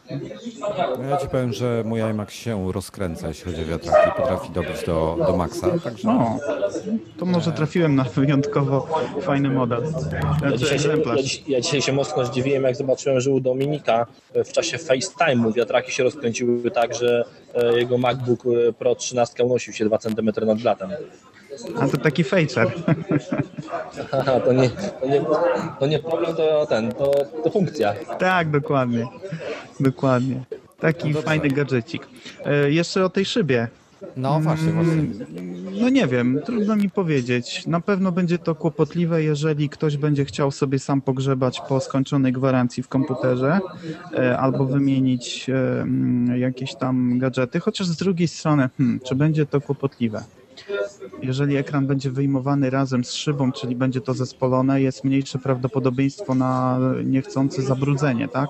No 0.97 1.09
Ja 1.09 1.17
ci 1.17 1.27
powiem, 1.27 1.53
że 1.53 1.83
mój 1.85 2.01
iMac 2.01 2.31
się 2.31 2.71
rozkręca, 2.71 3.27
jeśli 3.27 3.51
chodzi 3.51 3.63
o 3.63 3.65
wiatraki. 3.65 4.11
Potrafi 4.17 4.51
dobić 4.51 4.85
do, 4.85 5.17
do 5.27 5.37
maksa, 5.37 5.79
także... 5.83 6.09
O, 6.09 6.39
to 7.17 7.25
może 7.25 7.51
trafiłem 7.51 7.95
na 7.95 8.03
wyjątkowo 8.03 8.87
fajny 9.21 9.49
model. 9.49 9.83
Ja 10.11 10.37
Znaczy 10.39 10.57
dzisiaj, 10.57 10.79
się, 10.79 10.89
ja, 10.89 11.15
ja 11.47 11.61
dzisiaj 11.61 11.81
się 11.81 11.93
mocno 11.93 12.25
zdziwiłem, 12.25 12.63
jak 12.63 12.75
zobaczyłem, 12.75 13.19
że 13.19 13.31
u 13.31 13.39
Dominika 13.39 14.05
w 14.45 14.51
czasie 14.51 14.77
FaceTime'u 14.77 15.53
wiatraki 15.53 15.91
się 15.91 16.03
rozkręciły 16.03 16.71
tak, 16.71 16.93
że 16.93 17.25
e, 17.53 17.79
jego 17.79 17.97
MacBook 17.97 18.45
e, 18.45 18.73
Pro 18.73 18.95
13 18.95 19.43
unosił 19.43 19.73
się 19.73 19.85
2 19.85 19.97
cm 19.97 20.31
nad 20.45 20.57
blatem. 20.57 20.89
A 21.79 21.87
to 21.87 21.97
taki 21.97 22.23
fejcer. 22.23 22.71
Haha, 24.11 24.39
to 24.39 24.53
nie, 24.53 24.69
to 24.69 25.07
nie, 25.07 25.21
to 25.79 25.87
nie 25.87 25.99
problem, 25.99 26.35
to 26.35 26.65
ten, 26.65 26.91
to, 26.91 27.11
to 27.43 27.49
funkcja. 27.51 27.93
Tak, 28.19 28.49
dokładnie. 28.49 29.07
Dokładnie. 29.79 30.43
Taki 30.79 31.09
No 31.09 31.21
fajny 31.21 31.49
gadżecik. 31.49 32.07
E, 32.45 32.71
jeszcze 32.71 33.05
o 33.05 33.09
tej 33.09 33.25
szybie. 33.25 33.67
No 34.17 34.39
właśnie, 34.39 34.71
właśnie. 34.71 35.03
No 35.81 35.89
nie 35.89 36.07
wiem, 36.07 36.41
trudno 36.45 36.75
mi 36.75 36.89
powiedzieć. 36.89 37.67
Na 37.67 37.81
pewno 37.81 38.11
będzie 38.11 38.37
to 38.37 38.55
kłopotliwe, 38.55 39.23
jeżeli 39.23 39.69
ktoś 39.69 39.97
będzie 39.97 40.25
chciał 40.25 40.51
sobie 40.51 40.79
sam 40.79 41.01
pogrzebać 41.01 41.61
po 41.69 41.79
skończonej 41.79 42.33
gwarancji 42.33 42.83
w 42.83 42.87
komputerze 42.87 43.59
e, 44.13 44.37
albo 44.37 44.65
wymienić 44.65 45.49
e, 45.49 45.81
mm, 45.81 46.39
jakieś 46.39 46.75
tam 46.75 47.19
gadżety, 47.19 47.59
chociaż 47.59 47.87
z 47.87 47.97
drugiej 47.97 48.27
strony, 48.27 48.69
hmm, 48.77 48.99
czy 48.99 49.15
będzie 49.15 49.45
to 49.45 49.61
kłopotliwe? 49.61 50.23
Jeżeli 51.21 51.55
ekran 51.57 51.87
będzie 51.87 52.11
wyjmowany 52.11 52.69
razem 52.69 53.03
z 53.03 53.13
szybą, 53.13 53.51
czyli 53.51 53.75
będzie 53.75 54.01
to 54.01 54.13
zespolone, 54.13 54.81
jest 54.81 55.03
mniejsze 55.03 55.39
prawdopodobieństwo 55.39 56.35
na 56.35 56.79
niechcące 57.05 57.61
zabrudzenie, 57.61 58.27
tak? 58.27 58.49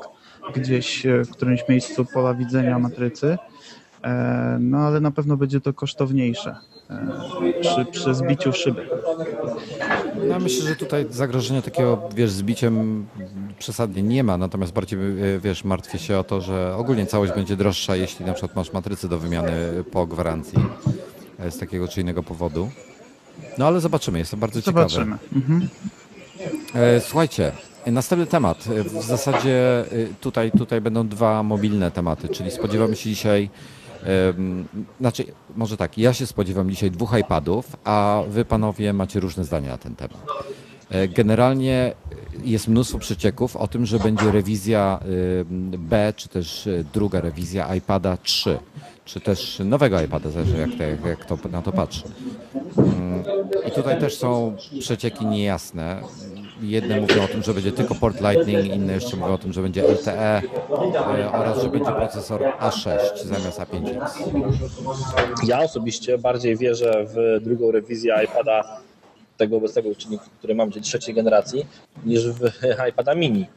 Gdzieś 0.55 1.05
e, 1.05 1.23
w 1.25 1.29
którymś 1.29 1.61
miejscu 1.69 2.05
pola 2.05 2.33
widzenia 2.33 2.79
matrycy. 2.79 3.37
E, 4.03 4.57
No 4.59 4.77
ale 4.77 4.99
na 4.99 5.11
pewno 5.11 5.37
będzie 5.37 5.61
to 5.61 5.73
kosztowniejsze 5.73 6.55
e, 6.89 7.07
przy, 7.61 7.85
przy 7.91 8.13
zbiciu 8.13 8.53
szyby. 8.53 8.87
No, 10.29 10.39
myślę, 10.39 10.69
że 10.69 10.75
tutaj 10.75 11.05
zagrożenia 11.09 11.61
takiego, 11.61 12.09
wiesz, 12.15 12.31
zbiciem 12.31 13.05
przesadnie 13.59 14.03
nie 14.03 14.23
ma, 14.23 14.37
natomiast 14.37 14.73
bardziej, 14.73 14.99
wiesz, 15.39 15.63
martwię 15.63 15.99
się 15.99 16.17
o 16.17 16.23
to, 16.23 16.41
że 16.41 16.75
ogólnie 16.77 17.05
całość 17.05 17.33
będzie 17.33 17.55
droższa, 17.55 17.95
jeśli 17.95 18.25
na 18.25 18.33
przykład 18.33 18.55
masz 18.55 18.73
matrycy 18.73 19.09
do 19.09 19.19
wymiany 19.19 19.83
po 19.91 20.07
gwarancji 20.07 20.59
z 21.51 21.58
takiego 21.58 21.88
czy 21.88 22.01
innego 22.01 22.23
powodu. 22.23 22.69
No 23.58 23.67
ale 23.67 23.79
zobaczymy, 23.79 24.19
jest 24.19 24.32
to 24.32 24.38
bardzo 24.38 24.62
ciekawe. 24.62 24.89
Zobaczymy. 24.89 25.17
Mhm. 25.36 25.69
E, 26.75 26.99
Słuchajcie, 27.01 27.51
następny 27.88 28.27
temat. 28.27 28.67
E, 28.67 28.84
W 28.84 29.03
zasadzie 29.03 29.79
e, 29.79 29.86
tutaj, 30.21 30.51
tutaj 30.51 30.82
będą 30.82 31.08
dwa 31.08 31.43
mobilne 31.43 31.91
tematy, 31.91 32.29
czyli 32.29 32.51
spodziewamy 32.51 32.95
się 32.95 33.10
dzisiaj, 33.10 33.49
znaczy 34.99 35.25
może 35.56 35.77
tak, 35.77 35.97
ja 35.97 36.13
się 36.13 36.25
spodziewam 36.25 36.69
dzisiaj 36.69 36.91
dwóch 36.91 37.13
iPadów, 37.19 37.75
a 37.84 38.21
wy 38.29 38.45
panowie 38.45 38.93
macie 38.93 39.19
różne 39.19 39.43
zdania 39.43 39.69
na 39.69 39.77
ten 39.77 39.95
temat. 39.95 40.25
E, 40.89 41.08
Generalnie 41.08 41.93
jest 42.43 42.67
mnóstwo 42.67 42.99
przecieków 42.99 43.56
o 43.56 43.67
tym, 43.67 43.86
że 43.86 43.99
będzie 43.99 44.32
rewizja 44.32 44.99
B, 45.77 46.13
czy 46.15 46.29
też 46.29 46.67
e, 46.67 46.84
druga 46.93 47.21
rewizja 47.21 47.75
iPada 47.75 48.17
3, 48.17 48.60
czy 49.05 49.19
też 49.19 49.61
nowego 49.65 50.01
iPada, 50.01 50.29
zależy 50.29 50.57
jak, 50.57 50.69
te, 50.77 51.09
jak 51.09 51.25
to, 51.25 51.37
na 51.51 51.61
to 51.61 51.71
patrzy. 51.71 52.03
Mm, 52.77 53.23
I 53.67 53.71
tutaj 53.71 53.99
też 53.99 54.17
są 54.17 54.55
przecieki 54.79 55.25
niejasne. 55.25 56.01
Jedne 56.61 57.01
mówią 57.01 57.23
o 57.23 57.27
tym, 57.27 57.43
że 57.43 57.53
będzie 57.53 57.71
tylko 57.71 57.95
port 57.95 58.21
Lightning, 58.21 58.65
inne 58.65 58.93
jeszcze 58.93 59.17
mówią 59.17 59.33
o 59.33 59.37
tym, 59.37 59.53
że 59.53 59.61
będzie 59.61 59.83
LTE 59.87 60.41
e, 61.17 61.31
oraz 61.31 61.61
że 61.61 61.69
będzie 61.69 61.91
procesor 61.91 62.41
A6 62.59 62.97
zamiast 63.25 63.59
A5X. 63.59 64.11
Ja 65.47 65.59
osobiście 65.59 66.17
bardziej 66.17 66.57
wierzę 66.57 67.05
w 67.07 67.43
drugą 67.43 67.71
rewizję 67.71 68.15
iPada 68.25 68.77
tego 69.37 69.57
obecnego, 69.57 69.95
czyli 69.95 70.19
który 70.39 70.55
mam, 70.55 70.71
czyli 70.71 70.85
trzeciej 70.85 71.15
generacji, 71.15 71.65
niż 72.05 72.27
w 72.27 72.49
iPada 72.89 73.15
mini. 73.15 73.47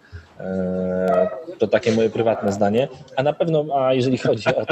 Eee, 0.40 1.28
To 1.58 1.66
takie 1.66 1.92
moje 1.92 2.10
prywatne 2.10 2.52
zdanie. 2.52 2.88
A 3.16 3.22
na 3.22 3.32
pewno, 3.32 3.64
a 3.86 3.94
jeżeli 3.94 4.18
chodzi 4.18 4.48
o 4.48 4.62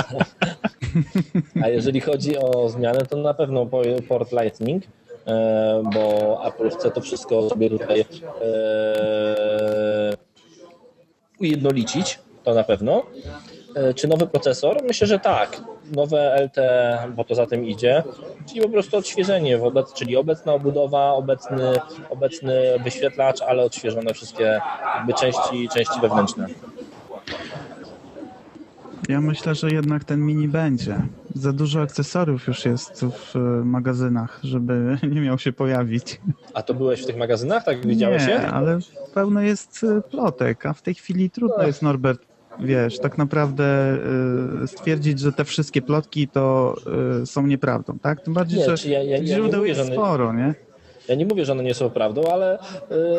a 1.62 1.68
jeżeli 1.68 2.00
chodzi 2.00 2.38
o 2.38 2.68
zmianę, 2.68 3.00
to 3.06 3.16
na 3.16 3.34
pewno 3.34 3.66
po- 3.66 3.82
port 4.08 4.32
Lightning, 4.32 4.84
eee, 4.84 5.82
bo 5.94 6.38
Apple 6.44 6.70
chce 6.70 6.90
to 6.90 7.00
wszystko 7.00 7.48
sobie 7.50 7.70
tutaj 7.70 8.00
eee, 8.00 8.06
ujednolicić, 11.40 12.18
to 12.44 12.54
na 12.54 12.64
pewno. 12.64 13.02
E, 13.74 13.94
Czy 13.94 14.08
nowy 14.08 14.26
procesor? 14.26 14.82
Myślę, 14.86 15.06
że 15.06 15.18
tak. 15.18 15.60
Nowe 15.92 16.42
LTE, 16.44 16.98
bo 17.16 17.24
to 17.24 17.34
za 17.34 17.46
tym 17.46 17.66
idzie, 17.66 18.02
czyli 18.48 18.60
po 18.60 18.68
prostu 18.68 18.96
odświeżenie, 18.96 19.58
wobec, 19.58 19.92
czyli 19.92 20.16
obecna 20.16 20.52
obudowa, 20.52 21.12
obecny, 21.12 21.72
obecny 22.10 22.54
wyświetlacz, 22.84 23.42
ale 23.42 23.62
odświeżone 23.62 24.14
wszystkie 24.14 24.60
jakby 24.96 25.14
części, 25.14 25.68
części 25.68 26.00
wewnętrzne. 26.00 26.46
Ja 29.08 29.20
myślę, 29.20 29.54
że 29.54 29.70
jednak 29.70 30.04
ten 30.04 30.20
mini 30.20 30.48
będzie. 30.48 30.96
Za 31.34 31.52
dużo 31.52 31.80
akcesoriów 31.80 32.46
już 32.46 32.64
jest 32.64 33.04
w 33.04 33.36
e, 33.36 33.38
magazynach, 33.64 34.40
żeby 34.42 34.98
nie 35.14 35.20
miał 35.20 35.38
się 35.38 35.52
pojawić. 35.52 36.20
A 36.54 36.62
to 36.62 36.74
byłeś 36.74 37.02
w 37.02 37.06
tych 37.06 37.16
magazynach, 37.16 37.64
tak 37.64 37.86
widziałeś 37.86 38.26
nie, 38.26 38.32
je? 38.32 38.46
ale 38.46 38.78
pełno 39.14 39.40
jest 39.40 39.84
e, 39.84 40.00
plotek, 40.00 40.66
a 40.66 40.72
w 40.72 40.82
tej 40.82 40.94
chwili 40.94 41.30
trudno 41.30 41.66
jest 41.66 41.82
Norbert, 41.82 42.22
wiesz, 42.60 42.98
tak 42.98 43.18
naprawdę 43.18 43.64
e, 44.62 44.66
stwierdzić, 44.66 45.18
że 45.20 45.32
te 45.32 45.44
wszystkie 45.44 45.82
plotki 45.82 46.28
to 46.28 46.74
e, 47.22 47.26
są 47.26 47.46
nieprawdą, 47.46 47.98
tak? 47.98 48.20
Tym 48.20 48.34
bardziej, 48.34 48.58
Nie, 48.58 48.76
że 48.76 48.88
ja- 48.88 49.02
ja- 49.02 49.18
ja 49.18 49.36
źródeł 49.36 49.60
mówię, 49.60 49.72
jest 49.72 49.92
sporo, 49.92 50.32
nie? 50.32 50.54
Ja 51.08 51.14
nie 51.14 51.26
mówię, 51.26 51.44
że 51.44 51.52
one 51.52 51.62
nie 51.62 51.74
są 51.74 51.90
prawdą, 51.90 52.22
ale, 52.32 52.58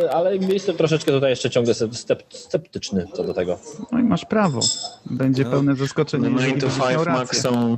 y, 0.04 0.12
ale 0.12 0.38
jestem 0.38 0.76
troszeczkę 0.78 1.12
tutaj 1.12 1.30
jeszcze 1.30 1.50
ciągle 1.50 1.74
scepty- 1.74 2.38
sceptyczny 2.38 3.06
co 3.14 3.24
do 3.24 3.34
tego. 3.34 3.58
No 3.92 4.00
i 4.00 4.04
masz 4.04 4.26
prawo. 4.26 4.60
Będzie 5.06 5.44
No. 5.44 5.50
pełne 5.52 5.76
zaskoczenie, 5.76 6.24
Na 6.30 6.30
jeżeli 6.30 6.46
9 6.60 6.62
to 6.62 6.68
będziesz 6.68 6.96
miał 6.96 7.06
5 7.06 7.18
Mac 7.20 7.36
są. 7.38 7.78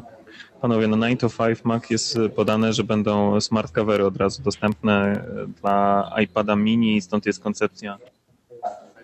Panowie, 0.62 0.88
na 0.88 0.98
9 0.98 1.20
to 1.20 1.30
5 1.30 1.66
Mac 1.66 1.90
jest 1.90 2.18
podane, 2.36 2.74
że 2.74 2.84
będą 2.84 3.42
smart 3.42 3.72
covery 3.72 4.06
od 4.06 4.18
razu 4.18 4.42
dostępne 4.44 5.24
dla 5.62 6.10
iPada 6.24 6.56
mini, 6.56 7.02
stąd 7.02 7.26
jest 7.26 7.40
koncepcja. 7.40 7.98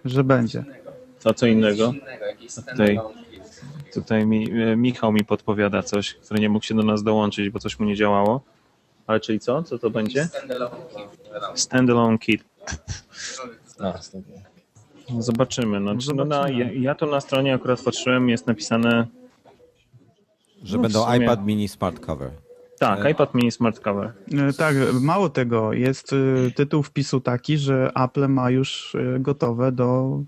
Że 0.05 0.23
będzie. 0.23 0.63
A 1.25 1.33
co 1.33 1.45
innego? 1.47 1.93
Tutaj, 2.71 2.99
tutaj 3.93 4.25
mi, 4.25 4.51
e, 4.61 4.75
Michał 4.75 5.11
mi 5.11 5.25
podpowiada 5.25 5.83
coś, 5.83 6.13
który 6.13 6.39
nie 6.39 6.49
mógł 6.49 6.65
się 6.65 6.75
do 6.75 6.83
nas 6.83 7.03
dołączyć, 7.03 7.49
bo 7.49 7.59
coś 7.59 7.79
mu 7.79 7.85
nie 7.85 7.95
działało. 7.95 8.41
Ale 9.07 9.19
czyli 9.19 9.39
co? 9.39 9.63
Co 9.63 9.79
to 9.79 9.89
będzie? 9.89 10.27
Standalone 11.55 12.17
kit. 12.17 12.43
Stop. 13.65 13.97
Zobaczymy. 15.19 15.79
No, 15.79 15.97
czy- 15.97 16.13
no, 16.15 16.25
na, 16.25 16.49
ja, 16.49 16.71
ja 16.71 16.95
tu 16.95 17.05
na 17.05 17.21
stronie 17.21 17.53
akurat 17.53 17.81
patrzyłem, 17.81 18.29
jest 18.29 18.47
napisane 18.47 19.07
Że 20.63 20.77
No, 20.77 20.83
będą 20.83 21.05
sumie- 21.05 21.17
iPad 21.23 21.45
mini 21.45 21.67
smart 21.67 21.99
cover. 21.99 22.31
tak, 22.79 23.09
iPad 23.11 23.33
mini 23.35 23.51
smart 23.51 23.79
cover. 23.79 24.13
E, 24.49 24.53
Tak, 24.53 24.75
mało 25.01 25.29
tego, 25.29 25.73
jest 25.73 26.13
e, 26.13 26.51
tytuł 26.51 26.83
wpisu 26.83 27.19
taki, 27.21 27.57
że 27.57 27.91
Apple 27.95 28.27
ma 28.27 28.49
już 28.49 28.95
e, 28.95 29.19
gotowe 29.19 29.71
do, 29.71 30.19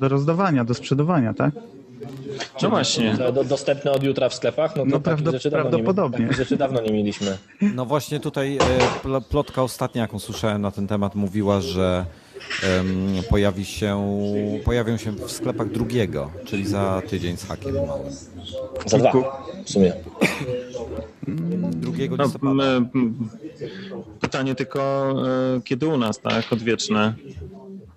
do 0.00 0.08
rozdawania, 0.08 0.64
do 0.64 0.74
sprzedawania, 0.74 1.34
tak? 1.34 1.54
No 2.62 2.70
właśnie. 2.70 3.14
Do, 3.34 3.44
dostępne 3.44 3.92
od 3.92 4.02
jutra 4.02 4.28
w 4.28 4.34
sklepach? 4.34 4.76
No 4.76 5.00
to 5.00 5.16
No 5.24 5.32
rzeczy 5.32 5.50
prawdopodobnie. 5.50 6.18
Nie, 6.18 6.24
takich 6.24 6.36
rzeczy 6.38 6.56
dawno 6.56 6.80
nie 6.80 6.92
mieliśmy. 6.92 7.38
No 7.74 7.84
właśnie 7.86 8.20
tutaj 8.20 8.56
e, 8.56 8.60
pl- 9.02 9.22
plotka 9.30 9.62
ostatnia, 9.62 10.02
jaką 10.02 10.18
słyszałem 10.18 10.62
na 10.62 10.70
ten 10.70 10.86
temat, 10.86 11.14
mówiła, 11.14 11.60
że 11.60 12.06
em, 12.62 13.06
pojawi 13.30 13.64
się, 13.64 14.18
pojawią 14.64 14.96
się 14.96 15.12
w 15.12 15.32
sklepach 15.32 15.70
drugiego, 15.72 16.30
czyli 16.44 16.66
za 16.66 17.02
tydzień 17.10 17.36
z 17.36 17.44
hakiem 17.44 17.74
małym. 17.86 18.12
Za 18.86 18.98
dwa 18.98 19.12
w 19.64 19.70
sumie. 19.70 19.92
Drugiego 21.72 22.16
No, 22.16 22.24
listopada. 22.24 22.62
m, 22.64 22.88
pytanie 24.20 24.54
tylko, 24.54 25.14
e, 25.56 25.60
kiedy 25.64 25.86
u 25.86 25.96
nas, 25.98 26.20
tak? 26.20 26.52
Odwieczne. 26.52 27.14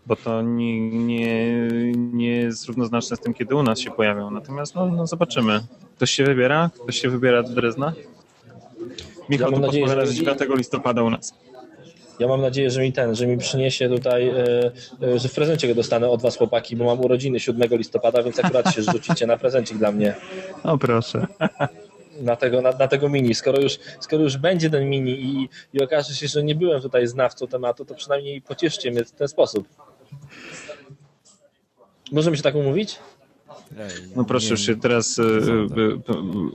Bo 0.10 0.15
to 0.15 0.41
nie, 0.41 0.89
nie, 0.89 1.54
nie 1.95 2.32
jest 2.32 2.65
równoznaczne 2.65 3.17
z 3.17 3.19
tym, 3.19 3.34
kiedy 3.34 3.56
u 3.56 3.63
nas 3.63 3.80
się 3.80 3.91
pojawią. 3.91 4.32
Natomiast 4.32 4.76
no, 4.76 4.86
no 4.88 5.08
zobaczymy. 5.08 5.60
Ktoś 5.95 6.12
się 6.12 6.24
wybiera? 6.24 6.69
Ktoś 6.84 7.02
się 7.02 7.10
wybiera 7.10 7.43
do 7.43 7.50
Drezna? 7.50 7.93
Michał 9.30 9.48
Ja 9.48 9.52
mam 9.52 9.62
tu 9.62 9.67
nadzieję, 9.67 9.88
że 9.88 10.13
9 10.13 10.39
listopada 10.56 11.04
u 11.04 11.10
nas. 11.10 11.34
Ja 12.19 12.28
mam 12.28 12.41
nadzieję, 12.41 12.72
że 12.72 12.82
mi 12.82 12.93
ten, 12.93 13.15
że 13.15 13.28
mi 13.28 13.38
przyniesie 13.38 13.89
tutaj, 13.89 14.30
e, 14.30 14.72
e, 15.04 15.19
że 15.19 15.30
w 15.30 15.34
prezencie 15.34 15.67
go 15.67 15.76
dostanę 15.76 16.10
od 16.10 16.22
was 16.22 16.38
chłopaki, 16.38 16.76
bo 16.76 16.86
mam 16.86 17.00
urodziny 17.00 17.39
7 17.39 17.69
listopada, 17.72 18.24
więc 18.24 18.39
akurat 18.39 18.76
się 18.76 18.82
rzucicie 18.82 19.28
na 19.28 19.38
prezencik 19.38 19.78
dla 19.78 19.91
mnie. 19.91 20.15
O 20.63 20.78
proszę. 20.78 21.28
na 22.22 22.36
tego, 22.36 22.62
na, 22.62 22.72
na 22.72 22.88
tego 22.88 23.10
mini. 23.10 23.36
Skoro 23.36 23.60
już, 23.60 23.80
skoro 24.00 24.24
już 24.24 24.38
będzie 24.38 24.69
ten 24.69 24.89
mini 24.89 25.12
i, 25.12 25.50
i 25.74 25.84
okaże 25.84 26.13
się, 26.13 26.28
że 26.28 26.43
nie 26.43 26.56
byłem 26.56 26.82
tutaj 26.82 27.08
znawcą 27.08 27.48
tematu, 27.48 27.86
to 27.86 27.95
przynajmniej 27.95 28.41
pocieszcie 28.41 28.91
mnie 28.91 29.04
w 29.06 29.12
ten 29.12 29.28
sposób. 29.28 29.67
Możemy 32.12 32.38
się 32.38 32.43
tak 32.43 32.56
umówić? 32.56 33.00
No 34.15 34.24
proszę, 34.24 34.50
już 34.50 34.62
się 34.62 34.76
teraz 34.76 35.19
e, 35.19 35.24
e, 35.24 35.28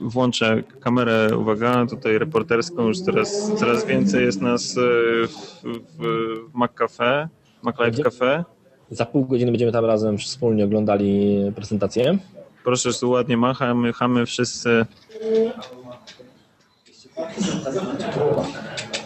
włączę 0.00 0.62
kamerę, 0.80 1.38
uwaga, 1.38 1.86
tutaj 1.86 2.18
reporterską, 2.18 2.86
już 2.88 3.00
teraz 3.00 3.52
coraz 3.58 3.86
więcej 3.86 4.24
jest 4.24 4.40
nas 4.40 4.76
e, 4.76 4.80
w, 5.26 5.32
w, 5.62 5.98
w 5.98 6.54
McCafe, 6.54 7.28
McLife 7.62 8.02
Cafe. 8.02 8.44
Za 8.90 9.06
pół 9.06 9.24
godziny 9.24 9.50
będziemy 9.50 9.72
tam 9.72 9.84
razem 9.84 10.18
wspólnie 10.18 10.64
oglądali 10.64 11.38
prezentację. 11.56 12.18
Proszę, 12.64 12.92
że 12.92 12.98
tu 12.98 13.10
ładnie 13.10 13.36
machamy, 13.36 13.92
chamy 13.92 14.26
wszyscy. 14.26 14.86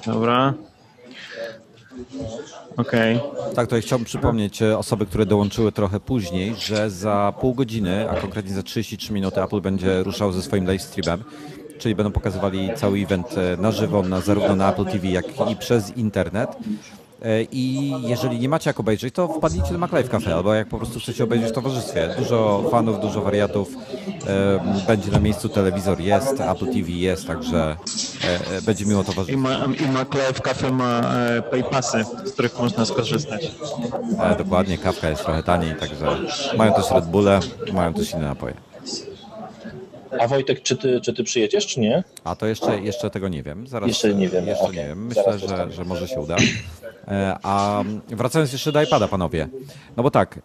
Dobra. 0.06 0.54
Okej. 2.78 3.20
Tak, 3.54 3.72
ja 3.72 3.80
chciałbym 3.80 4.06
przypomnieć 4.06 4.62
e, 4.62 4.78
osoby, 4.78 5.06
które 5.06 5.26
dołączyły 5.26 5.72
trochę 5.72 6.00
później, 6.00 6.54
że 6.58 6.90
za 6.90 7.32
pół 7.40 7.54
godziny, 7.54 8.10
a 8.10 8.16
konkretnie 8.20 8.54
za 8.54 8.62
33 8.62 9.12
minuty 9.12 9.42
Apple 9.42 9.60
będzie 9.60 10.02
ruszał 10.02 10.32
ze 10.32 10.42
swoim 10.42 10.66
live 10.66 10.82
streamem, 10.82 11.24
czyli 11.78 11.94
będą 11.94 12.12
pokazywali 12.12 12.70
cały 12.76 12.98
event 12.98 13.26
e, 13.38 13.56
na 13.56 13.72
żywo, 13.72 14.02
na, 14.02 14.20
zarówno 14.20 14.56
na 14.56 14.72
Apple 14.72 14.84
TV, 14.84 15.06
jak 15.06 15.50
i 15.50 15.56
przez 15.56 15.96
internet. 15.96 16.50
E, 17.22 17.42
I 17.42 17.92
jeżeli 18.06 18.38
nie 18.38 18.48
macie 18.48 18.70
jak 18.70 18.80
obejrzeć, 18.80 19.14
to 19.14 19.28
wpadnijcie 19.28 19.72
do 19.72 19.78
MacLive 19.78 20.08
Cafe, 20.08 20.34
albo 20.34 20.54
jak 20.54 20.68
po 20.68 20.78
prostu 20.78 21.00
chcecie 21.00 21.24
obejrzeć 21.24 21.48
w 21.48 21.52
towarzystwie. 21.52 22.14
Dużo 22.18 22.64
fanów, 22.70 23.00
dużo 23.00 23.22
wariatów. 23.22 23.68
e, 24.26 24.84
Będzie 24.86 25.10
na 25.10 25.20
miejscu 25.20 25.48
telewizor 25.48 26.00
jest, 26.00 26.40
Apple 26.40 26.66
TV 26.66 26.90
jest, 26.90 27.26
także 27.26 27.76
e, 28.56 28.62
będzie 28.62 28.86
miło 28.86 29.02
I, 29.02 29.04
towarzystwo. 29.04 29.40
ma, 29.42 29.54
I 29.64 29.88
McLife 30.04 30.40
Cafe 30.42 30.70
ma 30.72 31.10
paypassy, 31.50 32.04
z 32.24 32.32
których 32.32 32.58
można 32.58 32.84
skorzystać. 32.84 33.50
E, 34.20 34.36
Dokładnie, 34.36 34.78
kawka 34.78 35.08
jest 35.10 35.24
trochę 35.24 35.42
taniej, 35.42 35.74
także 35.74 36.06
mają 36.56 36.72
też 36.74 36.90
Red 36.90 37.04
Bulle, 37.06 37.40
mają 37.72 37.94
też 37.94 38.12
inne 38.12 38.24
napoje. 38.24 38.54
A 40.20 40.28
Wojtek, 40.28 40.62
czy 40.62 40.76
ty, 40.76 41.00
czy 41.00 41.12
ty 41.14 41.24
przyjedziesz, 41.24 41.66
czy 41.66 41.80
nie? 41.80 42.04
A 42.24 42.36
to 42.36 42.46
jeszcze, 42.46 42.80
jeszcze 42.80 43.10
tego 43.10 43.28
nie 43.28 43.42
wiem. 43.42 43.66
Zaraz, 43.66 43.88
Jeszcze 43.88 44.14
nie 44.14 44.28
wiem, 44.28 44.46
Jeszcze 44.46 44.64
okej. 44.64 44.76
nie 44.76 44.86
wiem. 44.86 45.06
Myślę, 45.06 45.38
że, 45.38 45.72
że 45.72 45.84
może 45.84 46.08
się 46.08 46.20
uda. 46.20 46.36
E, 47.08 47.36
A 47.42 47.84
wracając 48.08 48.52
jeszcze 48.52 48.72
do 48.72 48.82
iPada, 48.82 49.08
panowie. 49.08 49.48
No 49.96 50.02
bo 50.02 50.10
tak, 50.10 50.36
e, 50.36 50.40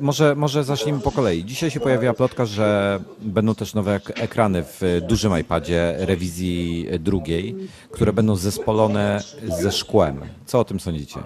może, 0.00 0.34
może 0.34 0.64
zacznijmy 0.64 1.00
po 1.00 1.10
kolei. 1.12 1.44
Dzisiaj 1.44 1.70
się 1.70 1.80
pojawiła 1.80 2.14
plotka, 2.14 2.46
że 2.46 3.00
będą 3.20 3.54
też 3.54 3.74
nowe 3.74 3.94
ek- 3.94 4.12
ekrany 4.20 4.62
w 4.64 5.00
dużym 5.08 5.38
iPadzie 5.40 5.94
rewizji 5.98 6.86
drugiej, 6.98 7.56
które 7.90 8.12
będą 8.12 8.36
zespolone 8.36 9.20
ze 9.60 9.72
szkłem. 9.72 10.20
Co 10.46 10.60
o 10.60 10.64
tym 10.64 10.80
sądzicie? 10.80 11.20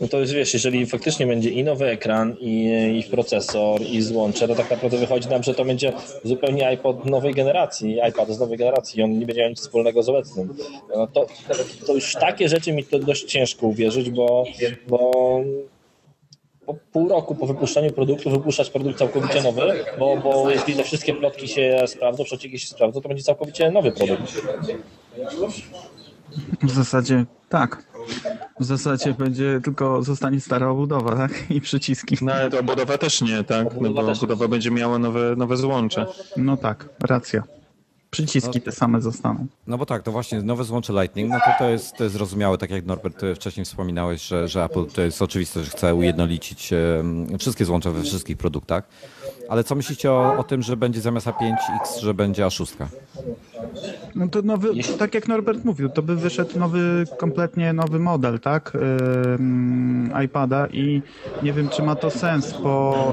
No 0.00 0.08
to 0.08 0.20
jest, 0.20 0.32
wiesz, 0.32 0.54
jeżeli 0.54 0.86
faktycznie 0.86 1.26
będzie 1.26 1.50
i 1.50 1.64
nowy 1.64 1.86
ekran, 1.86 2.36
i, 2.40 2.70
i 2.98 3.10
procesor, 3.10 3.82
i 3.82 4.02
złącze, 4.02 4.48
to 4.48 4.54
tak 4.54 4.70
naprawdę 4.70 4.98
wychodzi 4.98 5.28
nam, 5.28 5.42
że 5.42 5.54
to 5.54 5.64
będzie 5.64 5.92
zupełnie 6.24 6.66
iPod 6.66 7.04
nowej 7.04 7.34
generacji, 7.34 7.98
iPad 8.08 8.30
z 8.30 8.40
nowej 8.40 8.58
generacji 8.58 9.00
i 9.00 9.02
on 9.02 9.18
nie 9.18 9.26
będzie 9.26 9.40
miał 9.40 9.50
nic 9.50 9.60
wspólnego 9.60 10.02
z 10.02 10.08
obecnym. 10.08 10.54
No 10.96 11.06
to, 11.06 11.26
to 11.86 11.94
już 11.94 12.12
takie 12.12 12.48
rzeczy 12.48 12.72
mi 12.72 12.84
to 12.84 12.98
dość 12.98 13.24
ciężko 13.24 13.66
uwierzyć, 13.66 14.10
bo, 14.10 14.44
bo 14.88 15.40
po 16.66 16.74
pół 16.92 17.08
roku 17.08 17.34
po 17.34 17.46
wypuszczeniu 17.46 17.90
produktu 17.90 18.30
wypuszczać 18.30 18.70
produkt 18.70 18.98
całkowicie 18.98 19.42
nowy, 19.42 19.84
bo, 19.98 20.16
bo 20.16 20.50
jeśli 20.50 20.74
te 20.74 20.84
wszystkie 20.84 21.14
plotki 21.14 21.48
się 21.48 21.82
sprawdzą, 21.86 22.24
przecieki 22.24 22.58
się 22.58 22.66
sprawdzą, 22.66 23.00
to 23.00 23.08
będzie 23.08 23.24
całkowicie 23.24 23.70
nowy 23.70 23.92
produkt. 23.92 24.42
W 26.62 26.70
zasadzie 26.70 27.24
tak. 27.48 27.89
W 28.60 28.64
zasadzie 28.64 29.14
będzie 29.14 29.60
tylko 29.64 30.02
zostanie 30.02 30.40
stara 30.40 30.68
obudowa, 30.68 31.16
tak? 31.16 31.50
I 31.50 31.60
przyciski. 31.60 32.16
No 32.22 32.32
ale 32.32 32.50
to 32.50 32.58
obudowa 32.58 32.98
też 32.98 33.20
nie, 33.22 33.44
tak? 33.44 33.80
No 33.80 33.90
bo 33.90 34.12
obudowa 34.12 34.48
będzie 34.48 34.70
miała 34.70 34.98
nowe, 34.98 35.36
nowe 35.36 35.56
złącze. 35.56 36.06
No 36.36 36.56
tak, 36.56 36.88
racja. 37.02 37.42
Przyciski 38.10 38.60
te 38.60 38.72
same 38.72 39.00
zostaną. 39.00 39.46
No 39.66 39.78
bo 39.78 39.86
tak, 39.86 40.02
to 40.02 40.12
właśnie 40.12 40.42
nowe 40.42 40.64
złącze 40.64 40.92
Lightning, 40.92 41.30
no 41.30 41.38
to 41.38 41.50
to 41.58 41.70
jest, 41.70 41.96
to 41.96 42.04
jest 42.04 42.16
zrozumiałe, 42.16 42.58
tak 42.58 42.70
jak 42.70 42.86
Norbert 42.86 43.20
ty 43.20 43.34
wcześniej 43.34 43.64
wspominałeś, 43.64 44.22
że, 44.22 44.48
że 44.48 44.64
Apple 44.64 44.86
to 44.86 45.02
jest 45.02 45.22
oczywiste, 45.22 45.64
że 45.64 45.70
chce 45.70 45.94
ujednolicić 45.94 46.72
em, 46.72 47.38
wszystkie 47.38 47.64
złącza 47.64 47.90
we 47.90 48.02
wszystkich 48.02 48.36
produktach. 48.36 48.84
Ale 49.48 49.64
co 49.64 49.74
myślicie 49.74 50.12
o, 50.12 50.36
o 50.38 50.44
tym, 50.44 50.62
że 50.62 50.76
będzie 50.76 51.00
zamiast 51.00 51.26
A5X, 51.26 52.00
że 52.00 52.14
będzie 52.14 52.44
A6? 52.44 52.86
No 54.14 54.28
to 54.28 54.42
nowy, 54.42 54.68
tak 54.98 55.14
jak 55.14 55.28
Norbert 55.28 55.64
mówił, 55.64 55.88
to 55.88 56.02
by 56.02 56.16
wyszedł 56.16 56.58
nowy, 56.58 57.04
kompletnie 57.18 57.72
nowy 57.72 57.98
model, 57.98 58.40
tak? 58.40 58.72
Ym, 59.38 60.12
iPada 60.24 60.66
i 60.66 61.02
nie 61.42 61.52
wiem, 61.52 61.68
czy 61.68 61.82
ma 61.82 61.94
to 61.94 62.10
sens 62.10 62.52
po 62.52 63.12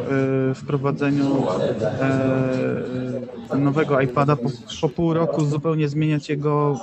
y, 0.51 0.53
wprowadzeniu 0.53 1.43
y, 3.53 3.57
nowego 3.57 4.01
iPada 4.01 4.35
po, 4.35 4.49
po 4.87 4.95
pół 4.95 5.13
roku 5.13 5.45
zupełnie 5.45 5.87
zmieniać 5.87 6.29
jego 6.29 6.79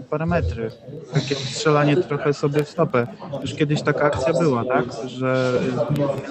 y, 0.00 0.08
parametry. 0.10 0.70
Takie 1.12 1.34
strzelanie 1.34 1.96
trochę 1.96 2.32
sobie 2.32 2.64
w 2.64 2.68
stopę. 2.68 3.06
Już 3.42 3.54
kiedyś 3.54 3.82
taka 3.82 4.04
akcja 4.04 4.32
była, 4.32 4.64
tak? 4.64 4.84
Że 5.06 5.52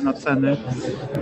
na 0.03 0.13
ceny 0.13 0.57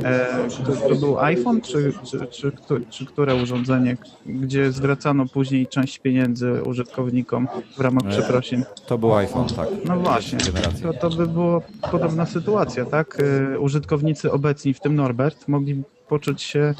e, 0.03 0.27
to, 0.65 0.89
to 0.89 0.95
był 0.95 1.19
iPhone, 1.19 1.62
czy, 1.62 1.93
czy, 2.03 2.27
czy, 2.27 2.51
czy, 2.89 3.05
które 3.05 3.36
urządzenie, 3.36 3.97
gdzie 4.25 4.71
zwracano 4.71 5.25
później 5.25 5.67
część 5.67 5.99
pieniędzy 5.99 6.63
użytkownikom 6.63 7.47
w 7.77 7.79
ramach 7.79 8.03
przeprosin. 8.10 8.63
To 8.88 8.97
był 8.97 9.15
iPhone, 9.15 9.47
tak. 9.47 9.67
No 9.86 9.99
właśnie, 9.99 10.39
to, 10.84 10.93
to 10.93 11.10
by 11.10 11.27
była 11.27 11.62
podobna 11.91 12.25
sytuacja, 12.25 12.86
tak? 12.86 13.19
Y, 13.19 13.60
Użytkownicy 13.60 14.32
obecni, 14.32 14.73
w 14.73 14.79
tym 14.79 14.95
Norbert, 14.95 15.47
mogli 15.47 15.84
poczuć 16.10 16.41
się 16.41 16.74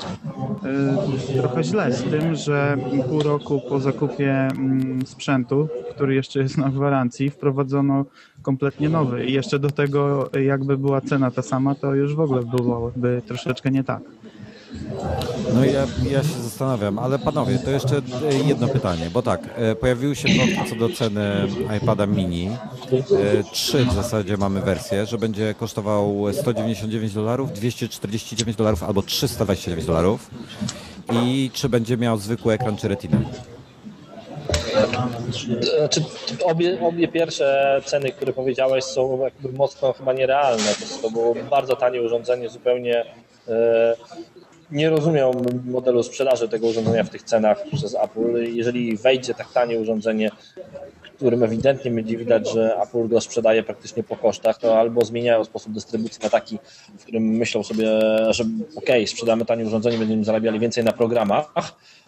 y, 1.34 1.34
trochę 1.34 1.64
źle 1.64 1.94
z 1.94 2.04
tym, 2.04 2.36
że 2.36 2.78
pół 3.10 3.22
roku 3.22 3.62
po 3.70 3.80
zakupie 3.80 4.32
mm, 4.32 5.06
sprzętu, 5.06 5.68
który 5.90 6.16
jeszcze 6.16 6.40
jest 6.40 6.58
na 6.58 6.70
gwarancji, 6.70 7.30
wprowadzono 7.30 8.06
kompletnie 8.42 8.90
nowy 8.90 9.26
i 9.26 9.34
jeszcze 9.34 9.60
do 9.60 9.70
tego 9.70 10.30
jakby 10.46 10.78
była 10.78 11.02
cena 11.02 11.32
ta 11.32 11.42
sama, 11.42 11.76
to 11.76 11.96
już 11.96 12.16
w 12.16 12.20
ogóle 12.20 12.42
byłoby 12.44 13.22
troszeczkę 13.28 13.72
nie 13.72 13.84
tak. 13.84 14.02
No 15.54 15.66
ja, 15.66 15.88
ja 16.12 16.24
się 16.24 16.42
zastanawiam, 16.44 17.00
ale 17.00 17.20
panowie, 17.20 17.60
to 17.60 17.72
jeszcze 17.72 17.96
e, 17.98 18.48
jedno 18.48 18.68
pytanie, 18.68 19.10
bo 19.14 19.22
tak, 19.22 19.42
e, 19.56 19.76
pojawiły 19.76 20.16
się 20.16 20.28
plotki 20.28 20.70
co 20.70 20.76
do 20.76 20.90
ceny 20.96 21.48
iPada 21.78 22.06
mini. 22.06 22.50
E, 22.50 23.44
Trzy 23.52 23.86
w 23.86 23.94
zasadzie 23.94 24.38
mamy 24.38 24.62
wersje, 24.62 25.06
że 25.06 25.18
będzie 25.18 25.54
kosztował 25.54 26.26
199 26.34 27.14
dolarów, 27.14 27.54
249 27.54 28.58
dolarów 28.58 28.84
albo 28.84 29.02
329 29.02 29.86
dolarów. 29.86 30.30
I 31.12 31.52
czy 31.54 31.70
będzie 31.70 31.98
miał 31.98 32.18
zwykły 32.18 32.54
ekran 32.54 32.78
czy 32.78 32.88
retinę? 32.88 33.18
Znaczy, 35.78 36.04
obie, 36.44 36.78
obie 36.82 37.08
pierwsze 37.08 37.82
ceny, 37.86 38.12
które 38.12 38.34
powiedziałeś, 38.34 38.84
są 38.84 39.20
jakby 39.24 39.58
mocno 39.58 39.94
chyba 39.94 40.14
nierealne. 40.14 40.76
To, 41.02 41.12
było 41.12 41.36
bardzo 41.50 41.76
tanie 41.76 42.02
urządzenie, 42.02 42.50
zupełnie 42.50 43.06
nie 44.72 44.90
rozumiem 44.90 45.32
modelu 45.66 46.04
sprzedaży 46.04 46.50
tego 46.50 46.68
urządzenia 46.68 47.04
w 47.04 47.10
tych 47.10 47.24
cenach 47.24 47.64
przez 47.76 47.96
Apple. 47.96 48.56
Jeżeli 48.56 48.98
wejdzie 48.98 49.34
tak 49.34 49.52
tanie 49.52 49.80
urządzenie, 49.80 50.32
którym 51.20 51.44
ewidentnie 51.44 51.92
będzie 51.92 52.18
widać, 52.18 52.54
że 52.54 52.78
Apple 52.82 53.08
go 53.08 53.22
sprzedaje 53.22 53.64
praktycznie 53.64 54.04
po 54.04 54.16
kosztach, 54.16 54.58
to 54.58 54.80
albo 54.80 55.06
zmieniają 55.06 55.46
sposób 55.46 55.74
dystrybucji 55.74 56.20
na 56.24 56.30
taki, 56.30 56.60
w 56.98 57.02
którym 57.04 57.24
myślą 57.24 57.64
sobie, 57.64 57.88
że 58.30 58.44
okej, 58.76 59.08
sprzedamy 59.08 59.46
tanie 59.46 59.66
urządzenie, 59.66 59.98
będziemy 59.98 60.24
zarabiali 60.24 60.60
więcej 60.60 60.84
na 60.84 60.92
programach, 60.92 61.54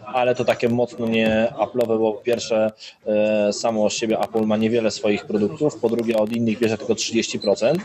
ale 0.06 0.36
to 0.36 0.45
takie 0.45 0.69
mocno 0.69 1.08
nie 1.08 1.54
Apple'owe, 1.58 2.00
bo 2.00 2.13
po 2.13 2.21
pierwsze 2.21 2.71
e, 3.06 3.54
samo 3.54 3.89
z 3.89 3.93
siebie 3.93 4.19
Apple 4.19 4.45
ma 4.45 4.58
niewiele 4.58 4.91
swoich 4.91 5.26
produktów, 5.26 5.76
po 5.76 5.89
drugie 5.89 6.17
od 6.17 6.32
innych 6.32 6.60
bierze 6.60 6.78
tylko 6.78 6.93
30%, 6.93 7.76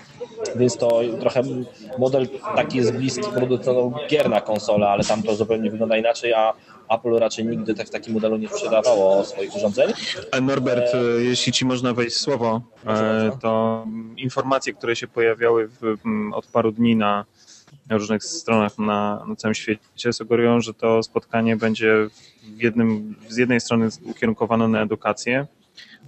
więc 0.56 0.76
to 0.76 1.00
trochę 1.20 1.42
model 1.98 2.28
taki 2.56 2.78
jest 2.78 2.92
bliski 2.92 3.30
producentom 3.34 3.94
gier 4.08 4.30
na 4.30 4.42
ale 4.88 5.04
tam 5.04 5.22
to 5.22 5.34
zupełnie 5.36 5.70
wygląda 5.70 5.96
inaczej, 5.96 6.32
a 6.32 6.52
Apple 6.88 7.18
raczej 7.18 7.46
nigdy 7.46 7.75
tak 7.75 7.87
w 7.87 7.90
takim 7.90 8.14
modelu 8.14 8.37
nie 8.37 8.49
sprzedawało 8.49 9.25
swoich 9.25 9.57
urządzeń. 9.57 9.92
A 10.33 10.40
Norbert, 10.40 10.94
e, 10.94 11.22
jeśli 11.22 11.53
ci 11.53 11.64
można 11.64 11.94
wejść 11.94 12.16
słowo, 12.16 12.61
e, 12.87 13.31
to 13.42 13.83
mm, 13.87 14.18
informacje, 14.18 14.72
które 14.72 14.96
się 14.96 15.07
pojawiały 15.07 15.68
w, 15.68 15.96
mm, 16.05 16.33
od 16.33 16.46
paru 16.46 16.72
dni 16.72 16.96
na 16.96 17.25
różnych 17.90 18.25
stronach 18.25 18.79
na, 18.79 19.25
na 19.29 19.37
całym 19.37 19.55
świecie 19.55 20.12
sugerują, 20.12 20.61
że 20.61 20.75
to 20.75 21.03
spotkanie 21.03 21.57
będzie 21.57 22.09
w 22.57 22.62
jednym, 22.62 23.14
z 23.29 23.37
jednej 23.37 23.61
strony 23.61 23.88
ukierunkowane 24.05 24.68
na 24.68 24.83
edukację, 24.83 25.46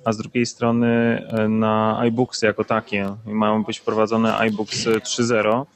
a 0.04 0.12
z 0.12 0.16
drugiej 0.16 0.46
strony 0.46 0.86
e, 1.28 1.48
na 1.48 1.98
iBooksy 1.98 2.46
jako 2.46 2.64
takie. 2.64 3.14
I 3.26 3.30
Mają 3.30 3.64
być 3.64 3.78
wprowadzone 3.78 4.36
iBooks 4.36 4.86
3.0. 4.86 5.66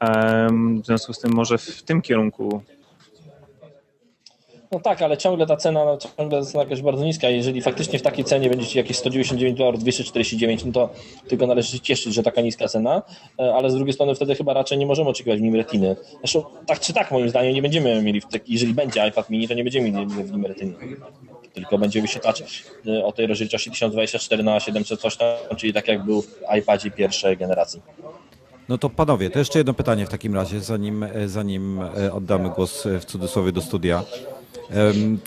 Em, 0.00 0.82
W 0.82 0.86
związku 0.86 1.12
z 1.12 1.20
tym 1.20 1.32
może 1.32 1.58
w 1.58 1.82
tym 1.82 2.02
kierunku 2.02 2.62
No 4.74 4.80
tak, 4.80 5.02
ale 5.02 5.16
ciągle 5.16 5.46
ta 5.46 5.56
cena, 5.56 5.84
no, 5.84 5.98
ciągle 6.18 6.38
jest 6.70 6.82
bardzo 6.82 7.04
niska. 7.04 7.28
Jeżeli 7.28 7.62
faktycznie 7.62 7.98
w 7.98 8.02
takiej 8.02 8.24
cenie 8.24 8.50
będziecie 8.50 8.80
jakieś 8.80 8.96
199 8.96 9.58
dolarów, 9.58 9.80
249, 9.80 10.64
no 10.64 10.72
to 10.72 10.90
tylko 11.28 11.46
należy 11.46 11.72
się 11.72 11.80
cieszyć, 11.80 12.14
że 12.14 12.22
taka 12.22 12.40
niska 12.40 12.68
cena, 12.68 13.02
e, 13.38 13.54
ale 13.54 13.70
z 13.70 13.74
drugiej 13.74 13.92
strony 13.92 14.14
wtedy 14.14 14.34
chyba 14.34 14.52
raczej 14.54 14.78
nie 14.78 14.86
możemy 14.86 15.10
oczekiwać 15.10 15.38
w 15.38 15.42
nim 15.42 15.54
retiny. 15.54 15.96
Zresztą 16.18 16.44
tak 16.66 16.80
czy 16.80 16.92
tak 16.92 17.10
moim 17.10 17.28
zdaniem 17.28 17.54
nie 17.54 17.62
będziemy 17.62 18.02
mieli, 18.02 18.22
jeżeli 18.48 18.74
będzie 18.74 19.08
iPad 19.08 19.30
mini, 19.30 19.48
to 19.48 19.54
nie 19.54 19.64
będziemy 19.64 19.90
mieli 19.90 20.06
w 20.06 20.32
nim 20.32 20.46
retiny. 20.46 20.74
Tylko 21.52 21.78
będzie 21.78 22.02
wyświetlacz 22.02 22.42
e, 22.86 23.04
o 23.04 23.12
tej 23.12 23.26
rozdzielczości 23.26 23.70
1024 23.70 24.42
na 24.42 24.60
700 24.60 25.00
coś 25.00 25.16
tam, 25.16 25.56
czyli 25.56 25.72
tak 25.72 25.88
jak 25.88 26.04
był 26.04 26.22
w 26.22 26.40
iPadzie 26.58 26.90
pierwszej 26.90 27.36
generacji. 27.36 27.82
No 28.68 28.78
to 28.78 28.90
panowie, 28.90 29.30
to 29.30 29.38
jeszcze 29.38 29.58
jedno 29.58 29.74
pytanie 29.74 30.06
w 30.06 30.08
takim 30.08 30.34
razie, 30.34 30.60
zanim, 30.60 31.02
e, 31.02 31.28
zanim 31.28 31.80
oddamy 32.12 32.50
głos 32.50 32.84
w 33.00 33.04
cudzysłowie 33.04 33.52
do 33.52 33.60
studia. 33.60 34.02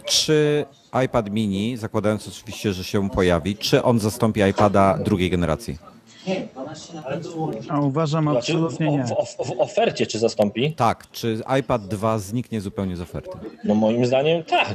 Czy 0.05 0.65
iPad 1.05 1.29
mini, 1.29 1.77
zakładając 1.77 2.27
oczywiście, 2.27 2.73
że 2.73 2.83
się 2.83 3.09
pojawi, 3.09 3.55
czy 3.55 3.83
on 3.83 3.99
zastąpi 3.99 4.41
iPada 4.41 4.97
drugiej 4.97 5.29
generacji? 5.29 5.77
A 7.69 7.79
uważam 7.79 8.23
Znaczy, 8.23 8.37
absolutnie 8.39 8.91
nie. 8.91 9.03
w, 9.03 9.07
w, 9.09 9.47
w 9.47 9.59
ofercie 9.59 10.07
czy 10.07 10.19
zastąpi? 10.19 10.73
Tak, 10.73 11.11
czy 11.11 11.41
iPad 11.59 11.87
2 11.87 12.19
zniknie 12.19 12.61
zupełnie 12.61 12.97
z 12.97 13.01
oferty? 13.01 13.37
No 13.63 13.75
moim 13.75 14.05
zdaniem 14.05 14.43
tak. 14.43 14.73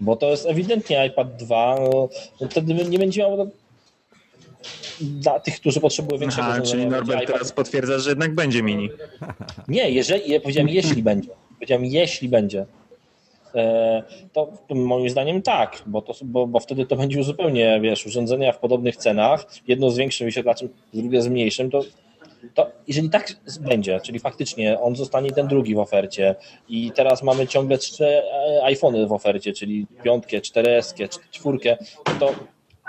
Bo 0.00 0.16
to 0.16 0.30
jest 0.30 0.46
ewidentnie 0.46 1.06
iPad 1.06 1.36
2. 1.36 1.76
No, 2.40 2.48
wtedy 2.50 2.74
nie 2.74 2.98
będzie 2.98 3.20
miał 3.20 3.50
dla 5.00 5.40
tych, 5.40 5.56
którzy 5.60 5.80
potrzebują 5.80 6.18
większego 6.20 6.46
Aha, 6.48 6.60
czyli 6.60 6.86
Norbert 6.86 7.22
iPad- 7.22 7.32
teraz 7.32 7.52
potwierdza, 7.52 7.98
że 7.98 8.10
jednak 8.10 8.34
będzie 8.34 8.62
mini. 8.62 8.90
Nie, 9.68 9.90
jeżeli, 9.90 10.30
ja 10.30 10.40
powiedziałem 10.40 10.68
jeśli 10.68 11.02
będzie. 11.02 11.28
Powiedziałem 11.54 11.84
jeśli 11.84 12.28
będzie. 12.28 12.66
E, 13.54 14.02
To 14.32 14.48
moim 14.74 15.10
zdaniem 15.10 15.42
tak, 15.42 15.82
bo, 15.86 16.02
to, 16.02 16.12
bo, 16.24 16.46
bo 16.46 16.60
wtedy 16.60 16.86
to 16.86 16.96
będzie 16.96 17.22
zupełnie, 17.22 17.80
wiesz, 17.82 18.06
urządzenia 18.06 18.52
w 18.52 18.58
podobnych 18.58 18.96
cenach, 18.96 19.46
jedno 19.68 19.90
z 19.90 19.96
większym 19.96 20.26
wyświetlaczem, 20.26 20.68
drugie 20.94 21.22
z 21.22 21.28
mniejszym, 21.28 21.70
to, 21.70 21.80
to 22.54 22.70
jeżeli 22.88 23.10
tak 23.10 23.36
będzie, 23.60 24.00
czyli 24.00 24.18
faktycznie 24.18 24.80
on 24.80 24.96
zostanie 24.96 25.30
ten 25.30 25.48
drugi 25.48 25.74
w 25.74 25.78
ofercie. 25.78 26.34
I 26.68 26.92
teraz 26.94 27.22
mamy 27.22 27.46
ciągle 27.46 27.78
trzy 27.78 28.06
e, 28.06 28.64
iPhony 28.64 29.06
w 29.06 29.12
ofercie, 29.12 29.52
czyli 29.52 29.86
piątkę, 30.02 30.38
4S, 30.38 31.18
czwórkę, 31.30 31.76
to 32.20 32.34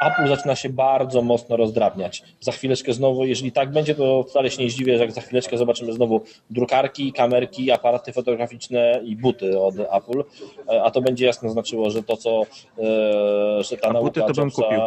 Apple 0.08 0.28
zaczyna 0.28 0.56
się 0.56 0.70
bardzo 0.70 1.22
mocno 1.22 1.58
rozdrabniać. 1.58 2.24
Za 2.40 2.52
chwileczkę 2.52 2.94
znowu, 2.94 3.26
jeżeli 3.26 3.52
tak 3.52 3.72
będzie, 3.72 3.96
to 3.96 4.24
wcale 4.24 4.52
się 4.52 4.64
nie 4.64 4.70
zdziwię, 4.70 4.98
że 4.98 5.04
jak 5.04 5.12
za 5.12 5.22
chwileczkę 5.22 5.58
zobaczymy 5.58 5.94
znowu 5.94 6.22
drukarki, 6.50 7.14
kamerki, 7.14 7.72
aparaty 7.72 8.14
fotograficzne 8.14 9.02
i 9.04 9.16
buty 9.16 9.60
od 9.60 9.76
Apple, 9.80 10.24
E, 10.70 10.84
a 10.84 10.92
to 10.92 11.02
będzie 11.02 11.26
jasno 11.26 11.50
znaczyło, 11.50 11.90
że 11.90 12.04
to, 12.04 12.18
co, 12.18 12.42
e, 12.80 13.64
że 13.64 13.78
ta 13.78 13.90
A 13.90 13.94
nauka 13.94 14.08
buty 14.08 14.22
to 14.22 14.42
bym 14.42 14.46
Jobsa, 14.46 14.64
kupił. 14.64 14.80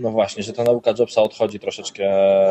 No 0.00 0.10
właśnie, 0.10 0.42
że 0.42 0.52
ta 0.52 0.64
nauka 0.64 0.92
Jobsa 0.98 1.22
odchodzi 1.22 1.58
troszeczkę 1.58 2.08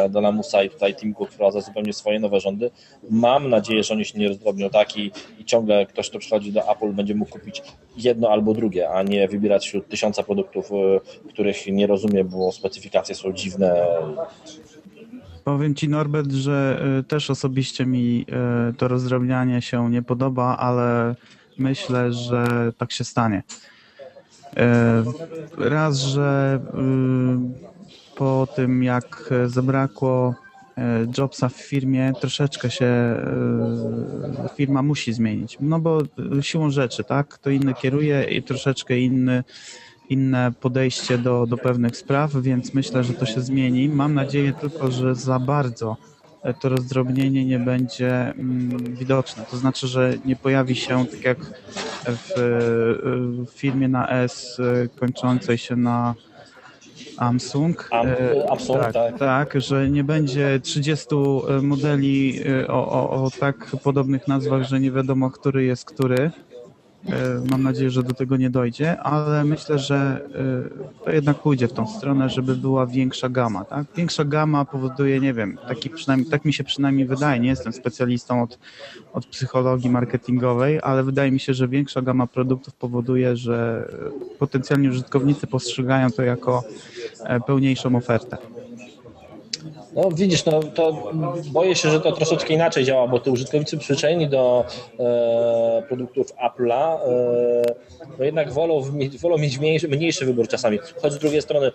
do 0.10 0.22
lamusa 0.22 0.64
i 0.64 0.70
tutaj 0.70 0.96
Tim 0.96 1.14
Cook 1.14 1.32
wprowadza 1.32 1.62
zupełnie 1.62 1.94
swoje 1.94 2.20
nowe 2.20 2.40
rządy. 2.40 2.72
Mam 3.10 3.50
nadzieję, 3.50 3.84
że 3.84 3.94
oni 3.94 4.06
się 4.06 4.20
nie 4.20 4.28
rozdrobnią 4.28 4.70
tak 4.70 4.98
i, 4.98 5.12
i 5.40 5.46
ciągle 5.46 5.86
ktoś, 5.86 6.10
kto 6.10 6.20
przychodzi 6.20 6.52
do 6.52 6.72
Apple 6.72 6.94
będzie 6.94 7.16
mógł 7.16 7.32
kupić 7.32 7.62
jedno 7.98 8.30
albo 8.30 8.54
drugie, 8.54 8.90
a 8.90 9.04
nie 9.04 9.28
wybierać 9.28 9.68
wśród 9.68 9.90
tysiąca 9.90 10.24
produktów, 10.24 10.72
y, 10.72 11.30
których 11.30 11.68
nie 11.68 11.88
rozumie, 11.88 12.24
bo 12.24 12.52
specyfikacje 12.52 13.16
są 13.16 13.34
dziwne. 13.34 13.88
Powiem 15.44 15.76
ci 15.76 15.90
Norbert, 15.90 16.32
że 16.32 16.86
y, 17.00 17.04
też 17.04 17.30
osobiście 17.30 17.86
mi 17.86 18.26
y, 18.70 18.74
to 18.74 18.88
rozdrobnianie 18.88 19.62
się 19.62 19.92
nie 19.92 20.02
podoba, 20.02 20.58
ale 20.58 21.16
myślę, 21.58 22.14
że 22.14 22.72
tak 22.78 22.92
się 22.92 23.04
stanie. 23.04 23.44
Y, 24.58 25.70
Raz, 25.70 25.98
że 25.98 26.60
y, 26.64 28.16
po 28.16 28.48
tym 28.56 28.84
jak 28.84 29.34
zabrakło 29.46 30.36
y, 30.78 30.82
Jobsa 31.18 31.50
w 31.50 31.56
firmie, 31.56 32.14
troszeczkę 32.22 32.72
się 32.72 32.86
y, 34.46 34.56
firma 34.56 34.82
musi 34.82 35.14
zmienić. 35.14 35.58
No 35.62 35.80
bo 35.80 36.02
siłą 36.42 36.70
rzeczy, 36.70 37.04
tak? 37.04 37.28
Kto 37.28 37.50
inny 37.50 37.74
kieruje 37.74 38.24
i 38.24 38.44
troszeczkę 38.44 39.00
inny 39.00 39.44
inne 40.10 40.52
podejście 40.62 41.18
do, 41.18 41.46
do 41.46 41.58
pewnych 41.58 41.98
spraw, 41.98 42.36
więc 42.36 42.74
myślę, 42.74 43.04
że 43.04 43.14
to 43.14 43.26
się 43.26 43.42
zmieni. 43.42 43.90
Mam 43.90 44.14
nadzieję 44.14 44.54
tylko, 44.54 44.92
że 44.92 45.16
za 45.16 45.40
bardzo 45.40 45.98
e, 46.02 46.15
to 46.54 46.70
rozdrobnienie 46.70 47.46
nie 47.46 47.60
będzie 47.60 48.12
mm, 48.12 48.96
widoczne. 48.96 49.44
To 49.52 49.58
znaczy, 49.58 49.88
że 49.88 50.14
nie 50.26 50.36
pojawi 50.36 50.76
się 50.76 51.06
tak 51.06 51.24
jak 51.24 51.38
w, 52.08 52.32
e, 52.32 52.42
w 53.46 53.50
firmie 53.50 53.88
na 53.88 54.10
S 54.10 54.60
e, 54.60 54.88
kończącej 55.00 55.58
się 55.58 55.76
na 55.76 56.16
Samsung. 57.18 57.90
Am- 57.92 58.08
E, 58.08 58.48
tak, 58.74 58.94
tak. 58.94 59.20
tak, 59.20 59.62
że 59.62 59.90
nie 59.90 60.04
będzie 60.04 60.60
30 60.64 61.08
modeli 61.62 62.40
e, 62.62 62.68
o, 62.68 62.92
o, 62.92 63.24
o 63.24 63.32
tak 63.40 63.76
podobnych 63.84 64.28
nazwach, 64.28 64.64
że 64.64 64.80
nie 64.80 64.92
wiadomo, 64.92 65.32
który 65.32 65.64
jest 65.64 65.86
który. 65.86 66.32
E, 67.10 67.42
Mam 67.52 67.64
nadzieję, 67.64 67.90
że 67.90 68.04
do 68.04 68.14
tego 68.14 68.38
nie 68.38 68.50
dojdzie, 68.50 69.00
ale 69.02 69.44
myślę, 69.44 69.80
że 69.80 70.22
e, 71.02 71.06
to 71.06 71.12
jednak 71.12 71.38
pójdzie 71.38 71.68
w 71.68 71.74
tą 71.74 71.88
stronę, 71.88 72.30
żeby 72.30 72.56
była 72.56 72.86
większa 72.86 73.30
gama. 73.30 73.66
Tak? 73.66 73.86
Większa 73.96 74.26
gama 74.26 74.66
powoduje, 74.66 75.20
nie 75.20 75.34
wiem, 75.34 75.58
taki 75.68 75.90
przynajmniej, 75.90 76.30
tak 76.30 76.46
mi 76.46 76.54
się 76.54 76.64
przynajmniej 76.64 77.06
wydaje, 77.06 77.40
nie 77.40 77.50
jestem 77.50 77.74
specjalistą 77.74 78.44
od, 78.44 78.60
od 79.14 79.26
psychologii 79.26 79.90
marketingowej, 79.90 80.80
ale 80.84 81.04
wydaje 81.04 81.32
mi 81.32 81.40
się, 81.40 81.54
że 81.54 81.68
większa 81.68 82.02
gama 82.02 82.28
produktów 82.28 82.74
powoduje, 82.74 83.38
że 83.38 83.88
e, 84.34 84.38
potencjalni 84.38 84.90
użytkownicy 84.90 85.48
postrzegają 85.48 86.12
to 86.12 86.24
jako 86.24 86.64
pełniejszą 87.48 87.96
ofertę. 87.96 88.38
No 89.96 90.12
widzisz, 90.12 90.46
no 90.46 90.60
to 90.64 91.12
boję 91.52 91.76
się, 91.76 91.90
że 91.90 92.02
to 92.02 92.12
troszeczkę 92.12 92.54
inaczej 92.54 92.84
działa, 92.84 93.08
bo 93.08 93.20
te 93.20 93.32
użytkownicy 93.32 93.78
przyzwyczajeni 93.78 94.30
do 94.30 94.66
e, 95.00 95.84
produktów 95.88 96.28
Apple'a 96.28 96.98
e, 97.00 97.64
no 98.20 98.26
jednak 98.26 98.54
wolą, 98.54 98.82
wolą 99.22 99.38
mieć 99.38 99.60
mniejszy, 99.60 99.88
mniejszy 99.88 100.26
wybór 100.26 100.48
czasami. 100.48 100.80
Choć 101.02 101.14
z 101.14 101.20
drugiej 101.20 101.42
strony 101.42 101.72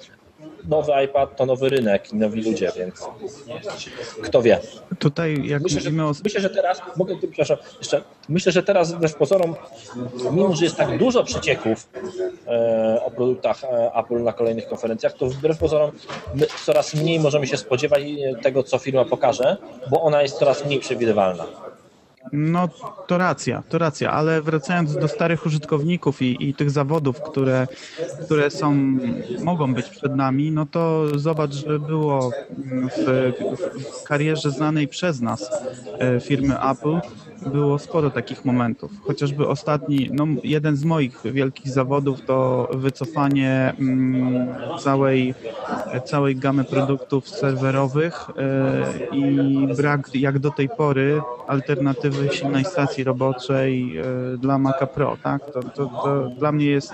nowy 0.68 0.92
iPad 1.04 1.36
to 1.36 1.46
nowy 1.46 1.68
rynek 1.68 2.12
i 2.12 2.16
nowi 2.16 2.42
ludzie, 2.42 2.72
więc 2.76 3.08
kto 4.22 4.42
wie. 4.42 4.60
Tutaj 4.98 5.42
jak 5.44 5.62
Myślę, 5.62 5.80
że, 5.80 6.04
o... 6.04 6.12
myślę, 6.24 6.40
że 6.40 6.50
teraz, 6.50 6.82
mogę, 6.96 7.16
przepraszam, 7.16 7.56
jeszcze, 7.78 8.02
myślę, 8.28 8.52
że 8.52 8.62
teraz 8.62 8.92
wbrew 8.92 9.14
pozorom, 9.14 9.54
mimo 10.32 10.56
że 10.56 10.64
jest 10.64 10.76
tak 10.76 10.98
dużo 10.98 11.24
przecieków 11.24 11.88
e, 12.46 13.02
o 13.04 13.10
produktach 13.10 13.64
e, 13.64 13.92
Apple 13.94 14.22
na 14.22 14.32
kolejnych 14.32 14.68
konferencjach, 14.68 15.12
to 15.12 15.26
wbrew 15.26 15.58
pozorom 15.58 15.90
my 16.34 16.46
coraz 16.64 16.94
mniej 16.94 17.20
możemy 17.20 17.46
się 17.46 17.56
spodziewać 17.56 18.02
e, 18.02 18.42
tego, 18.42 18.62
co 18.62 18.78
firma 18.78 19.04
pokaże, 19.04 19.56
bo 19.90 20.02
ona 20.02 20.22
jest 20.22 20.38
coraz 20.38 20.64
mniej 20.64 20.80
przewidywalna. 20.80 21.69
No 22.32 22.68
to 23.06 23.18
racja, 23.18 23.62
to 23.68 23.78
racja, 23.78 24.10
ale 24.10 24.42
wracając 24.42 24.96
do 24.96 25.08
starych 25.08 25.46
użytkowników 25.46 26.22
i, 26.22 26.48
i 26.48 26.54
tych 26.54 26.70
zawodów, 26.70 27.20
które, 27.20 27.66
które 28.24 28.50
są, 28.50 28.98
mogą 29.44 29.74
być 29.74 29.86
przed 29.86 30.16
nami, 30.16 30.50
no 30.50 30.66
to 30.66 31.06
zobacz, 31.18 31.52
że 31.52 31.78
było 31.78 32.30
w, 32.96 33.32
w 34.00 34.04
karierze 34.04 34.50
znanej 34.50 34.88
przez 34.88 35.20
nas 35.20 35.50
e, 35.98 36.20
firmy 36.20 36.62
Apple, 36.62 37.00
było 37.46 37.78
sporo 37.78 38.10
takich 38.10 38.44
momentów. 38.44 38.90
Chociażby 39.02 39.48
ostatni, 39.48 40.10
no 40.12 40.26
jeden 40.44 40.76
z 40.76 40.84
moich 40.84 41.20
wielkich 41.24 41.68
zawodów 41.68 42.20
to 42.26 42.68
wycofanie 42.74 43.74
mm, 43.78 44.48
całej, 44.78 45.34
całej 46.04 46.36
gamy 46.36 46.64
produktów 46.64 47.28
serwerowych 47.28 48.26
e, 48.30 49.16
i 49.16 49.68
brak 49.76 50.14
jak 50.14 50.38
do 50.38 50.50
tej 50.50 50.68
pory 50.68 51.22
alternatywy 51.46 52.28
silnej 52.32 52.64
stacji 52.64 53.04
roboczej 53.04 53.98
e, 53.98 54.04
dla 54.38 54.58
Maca 54.58 54.86
Pro, 54.86 55.16
tak? 55.22 55.52
To, 55.52 55.62
to, 55.62 55.86
to 56.04 56.30
dla 56.38 56.52
mnie 56.52 56.66
jest, 56.66 56.92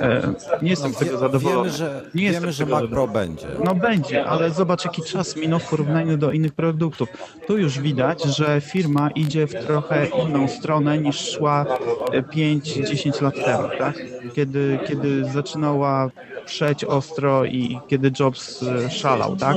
e, 0.00 0.32
nie 0.62 0.70
jestem 0.70 0.92
z 0.92 0.96
tego 0.96 1.18
zadowolony. 1.18 1.70
Wiemy, 1.70 1.76
że, 1.76 2.10
Nie 2.14 2.24
jestem 2.24 2.42
wiemy, 2.42 2.52
że 2.52 2.66
Mac 2.66 2.90
Pro 2.90 3.08
będzie. 3.08 3.46
no 3.64 3.74
będzie, 3.74 4.24
ale 4.24 4.50
zobacz 4.50 4.84
jaki 4.84 5.02
czas 5.02 5.36
minął 5.36 5.58
w 5.58 5.70
porównaniu 5.70 6.16
do 6.16 6.32
innych 6.32 6.52
produktów. 6.52 7.08
Tu 7.46 7.58
już 7.58 7.78
widać, 7.78 8.22
że 8.22 8.60
firma 8.60 9.10
idzie 9.10 9.46
w 9.46 9.61
trochę 9.66 10.06
inną 10.06 10.48
stronę 10.48 10.98
niż 10.98 11.30
szła 11.30 11.66
e, 12.12 12.22
5-10 12.22 13.22
lat 13.22 13.34
temu, 13.34 13.68
tak? 13.78 13.94
Kiedy, 14.34 14.78
kiedy 14.86 15.24
zaczynała 15.24 16.10
przeć 16.44 16.84
ostro 16.84 17.44
i 17.44 17.78
kiedy 17.88 18.10
Jobs 18.20 18.62
e, 18.62 18.90
szalał, 18.90 19.36
tak? 19.36 19.56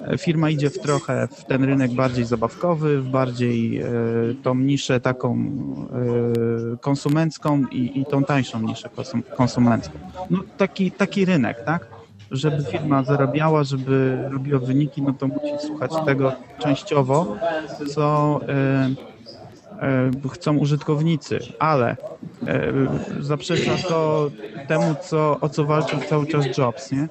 e, 0.00 0.18
firma 0.18 0.50
idzie 0.50 0.70
w 0.70 0.78
trochę 0.78 1.28
w 1.28 1.44
ten 1.44 1.64
rynek 1.64 1.92
bardziej 1.92 2.24
zabawkowy, 2.24 3.00
w 3.00 3.08
bardziej 3.08 3.80
e, 3.80 3.86
tą 4.42 4.54
niszę 4.54 5.00
taką 5.00 5.34
e, 6.74 6.76
konsumencką 6.76 7.64
i, 7.72 8.00
i 8.00 8.06
tą 8.06 8.24
tańszą 8.24 8.62
niszę 8.62 8.88
konsum- 8.96 9.22
konsumencką. 9.36 9.98
No 10.30 10.38
taki, 10.56 10.90
taki 10.90 11.24
rynek, 11.24 11.64
tak? 11.64 11.86
Żeby 12.30 12.64
firma 12.64 13.02
zarabiała, 13.02 13.64
żeby 13.64 14.18
robiła 14.30 14.58
wyniki, 14.58 15.02
no 15.02 15.12
to 15.12 15.28
musi 15.28 15.66
słuchać 15.66 15.90
tego 16.06 16.32
częściowo, 16.58 17.36
co 17.94 18.40
e, 18.48 18.52
e, 18.52 19.09
chcą 20.32 20.56
użytkownicy, 20.56 21.46
ale 21.58 21.96
e, 22.46 22.72
zaprzecza 23.20 23.78
to 23.78 24.30
temu, 24.66 24.94
co, 24.94 25.40
o 25.40 25.48
co 25.48 25.64
walczył 25.64 26.00
cały 26.00 26.26
czas 26.26 26.58
Jobs, 26.58 26.90
nie? 26.92 27.08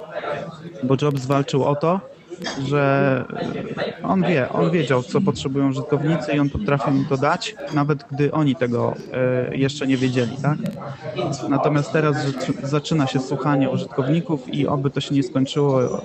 Bo 0.84 0.96
Jobs 1.02 1.26
walczył 1.26 1.64
o 1.64 1.76
to, 1.76 2.02
że 2.68 3.26
on 4.04 4.22
wie, 4.22 4.50
on 4.50 4.72
wiedział, 4.72 5.04
co 5.04 5.22
potrzebują 5.22 5.70
użytkownicy 5.70 6.32
i 6.32 6.40
on 6.40 6.50
potrafił 6.50 6.94
im 6.96 7.06
to 7.06 7.18
dać, 7.18 7.56
nawet 7.74 8.06
gdy 8.12 8.32
oni 8.32 8.56
tego 8.56 8.94
e, 9.14 9.58
jeszcze 9.58 9.88
nie 9.88 9.98
wiedzieli, 9.98 10.38
tak? 10.42 10.58
Natomiast 11.50 11.92
teraz 11.92 12.16
zaczy- 12.26 12.68
zaczyna 12.68 13.08
się 13.08 13.20
słuchanie 13.20 13.70
użytkowników 13.70 14.54
i 14.54 14.68
oby 14.68 14.90
to 14.90 15.02
się 15.02 15.16
nie 15.16 15.24
skończyło 15.24 15.84
e, 15.84 16.00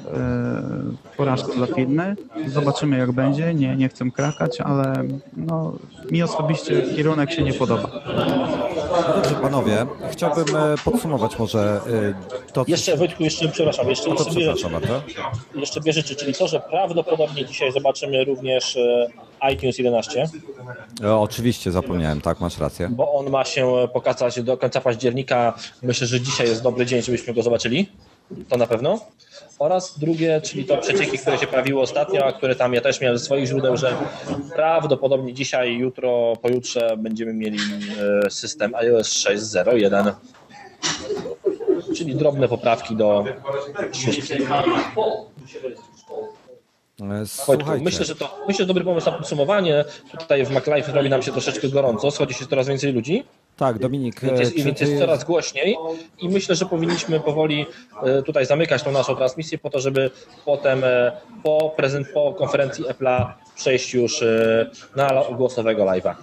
porażką 1.17 1.53
dla 1.53 1.67
firmy. 1.67 2.17
Zobaczymy 2.47 2.99
jak 2.99 3.13
będzie, 3.13 3.55
nie, 3.55 3.77
nie 3.77 3.89
chcę 3.89 4.11
krakać, 4.11 4.61
ale 4.61 5.05
no, 5.37 5.73
mi 6.11 6.23
osobiście 6.23 6.83
kierunek 6.97 7.33
się 7.33 7.43
nie 7.43 7.53
podoba. 7.53 7.91
No 8.95 9.15
dobrze, 9.15 9.35
panowie, 9.35 9.87
chciałbym 10.11 10.57
e, 10.57 10.75
podsumować 10.85 11.39
może 11.39 11.81
e, 12.49 12.53
to, 12.53 12.65
co... 12.65 12.71
Jeszcze 12.71 12.97
Wojtku, 12.97 13.23
jeszcze 13.23 13.49
przepraszam, 13.49 13.89
jeszcze, 13.89 14.09
No 14.09 14.15
jeszcze, 14.15 14.31
dwie 14.31 14.45
rzeczy, 14.45 14.69
jeszcze 15.55 15.81
dwie 15.81 15.93
rzeczy, 15.93 16.17
czyli 16.17 16.35
to, 16.35 16.49
że 16.49 16.61
prawdopodobnie 16.61 17.45
dzisiaj 17.45 17.73
zobaczymy 17.73 18.25
również 18.25 18.77
e, 18.77 19.53
iTunes 19.53 19.79
11, 19.79 20.29
E, 21.05 21.17
oczywiście, 21.17 21.73
zapomniałem, 21.73 22.21
tak, 22.21 22.41
masz 22.41 22.59
rację. 22.59 22.89
bo 22.93 23.13
on 23.15 23.31
ma 23.31 23.45
się 23.45 23.89
pokazać 23.93 24.43
do 24.43 24.57
końca 24.57 24.81
października. 24.81 25.55
Myślę, 25.83 26.07
że 26.07 26.21
dzisiaj 26.21 26.49
jest 26.49 26.63
dobry 26.63 26.87
dzień, 26.87 27.03
żebyśmy 27.03 27.35
go 27.35 27.43
zobaczyli. 27.43 27.89
To 28.49 28.57
na 28.57 28.67
pewno. 28.67 29.01
Oraz 29.59 29.99
drugie, 29.99 30.41
czyli 30.41 30.65
to 30.65 30.77
przecieki, 30.77 31.19
które 31.19 31.39
się 31.39 31.47
pojawiły 31.47 31.81
ostatnio, 31.81 32.25
a 32.25 32.33
które 32.33 32.55
tam 32.55 32.75
ja 32.75 32.81
też 32.81 33.01
miałem 33.01 33.19
ze 33.19 33.25
swoich 33.25 33.47
źródeł, 33.47 33.77
że 33.77 33.97
prawdopodobnie 34.55 35.35
dzisiaj, 35.35 35.77
jutro, 35.77 36.37
pojutrze 36.43 36.97
będziemy 36.97 37.35
mieli 37.35 37.59
e, 38.27 38.31
system 38.31 38.75
iOS 38.75 39.09
6.0.1. 39.09 40.13
Czyli 41.97 42.15
drobne 42.15 42.49
poprawki 42.49 42.97
do 42.97 43.25
szóstki. 43.93 44.35
Słuchajcie, 47.27 47.65
myślę, 47.83 48.05
że 48.05 48.17
to 48.17 48.39
myślę, 48.49 48.63
że 48.63 48.67
dobry 48.67 48.85
pomysł 48.85 49.11
na 49.11 49.17
podsumowanie. 49.19 49.85
Tutaj 50.19 50.47
w 50.47 50.51
MacLife 50.51 50.93
robi 50.93 51.11
nam 51.11 51.23
się 51.23 51.33
troszeczkę 51.33 51.69
gorąco, 51.69 52.11
schodzi 52.11 52.35
się 52.35 52.47
coraz 52.47 52.69
więcej 52.69 52.93
ludzi, 52.93 53.25
tak, 53.57 53.79
Dominik, 53.79 54.25
e, 54.25 54.27
więc 54.27 54.41
jest, 54.41 54.57
czy 54.57 54.63
więc 54.63 54.81
jest 54.81 54.99
coraz 54.99 55.25
głośniej 55.25 55.77
i 56.21 56.29
myślę, 56.29 56.55
że 56.55 56.67
powinniśmy 56.67 57.21
powoli 57.21 57.67
e, 58.03 58.23
tutaj 58.23 58.47
zamykać 58.47 58.83
tą 58.83 58.93
naszą 58.93 59.17
transmisję 59.17 59.59
po 59.59 59.71
to, 59.71 59.81
żeby 59.81 60.11
potem 60.45 60.85
e, 60.85 61.13
po, 61.43 61.75
prezent, 61.77 62.09
po 62.15 62.33
konferencji 62.33 62.85
Apple'a 62.85 63.27
przejść 63.57 63.95
już 63.95 64.23
e, 64.23 64.71
na 64.97 65.23
głosowego 65.37 65.85
live'a. 65.85 66.15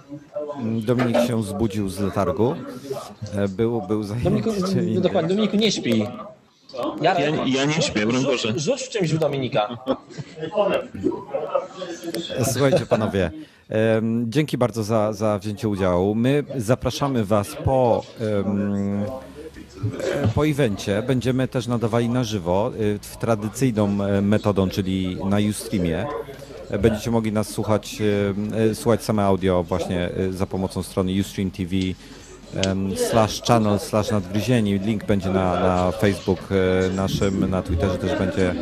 Dominik 0.80 1.16
się 1.26 1.42
zbudził 1.42 1.88
z 1.88 2.00
letargu. 2.00 2.54
E, 3.36 3.48
Był, 3.48 3.82
był 3.82 4.02
zajęty 4.02 4.30
Dominiku, 4.30 5.00
dokładnie, 5.08 5.28
Dominiku, 5.28 5.56
nie 5.56 5.72
śpi. 5.72 6.06
Ja- 7.02 7.18
ja 7.46 7.64
nie 7.64 7.82
śpię, 7.82 8.06
broń 8.06 8.24
Boże. 8.24 8.48
Rzuć, 8.48 8.60
rzuć 8.62 8.82
w 8.82 8.88
czymś 8.88 9.12
w 9.14 9.18
Dominika. 9.18 9.78
Słuchajcie 12.52 12.86
panowie, 12.86 13.30
dzięki 14.24 14.58
bardzo 14.58 14.82
za, 14.82 15.12
za 15.12 15.38
wzięcie 15.38 15.68
udziału. 15.68 16.14
My 16.14 16.44
zapraszamy 16.56 17.24
was 17.24 17.56
po, 17.64 18.04
e, 18.20 18.44
po 20.34 20.46
evencie. 20.46 21.02
Będziemy 21.06 21.48
też 21.48 21.66
nadawali 21.66 22.08
na 22.08 22.24
żywo 22.24 22.72
y, 22.80 22.98
w 23.02 23.16
tradycyjną 23.16 24.04
e, 24.04 24.22
metodą, 24.22 24.68
czyli 24.68 25.16
na 25.24 25.36
Ustreamie. 25.50 26.06
Będziecie 26.80 27.10
mogli 27.10 27.32
nas 27.32 27.48
słuchać, 27.48 28.02
e, 28.70 28.74
słuchać 28.74 29.02
same 29.02 29.22
audio 29.22 29.62
właśnie 29.62 30.10
e, 30.10 30.32
za 30.32 30.46
pomocą 30.46 30.82
strony 30.82 31.20
Ustream 31.20 31.50
TV 31.50 31.70
slash 33.10 33.42
channel 33.42 33.78
slash 33.78 34.10
nadgryzieni. 34.10 34.78
Link 34.78 35.04
będzie 35.04 35.28
na, 35.28 35.60
na 35.60 35.90
Facebook 35.92 36.38
e, 36.50 36.90
naszym, 36.90 37.50
na 37.50 37.62
Twitterze 37.62 37.98
też 37.98 38.18
będzie, 38.18 38.54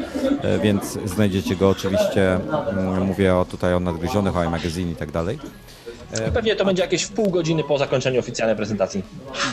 e, 0.42 0.58
więc 0.58 0.98
znajdziecie 1.04 1.56
go 1.56 1.68
oczywiście. 1.68 2.34
mm, 2.34 3.06
Mówię 3.06 3.34
o, 3.36 3.44
tutaj 3.44 3.74
o 3.74 3.80
nadgryzionych, 3.80 4.36
o 4.36 4.44
iMagazine 4.44 4.92
i 4.92 4.96
tak 4.96 5.10
dalej. 5.10 5.38
Pewnie 6.34 6.56
to 6.56 6.64
będzie 6.64 6.82
jakieś 6.82 7.02
w 7.02 7.12
pół 7.12 7.30
godziny 7.30 7.64
po 7.64 7.78
zakończeniu 7.78 8.20
oficjalnej 8.20 8.56
prezentacji. 8.56 9.02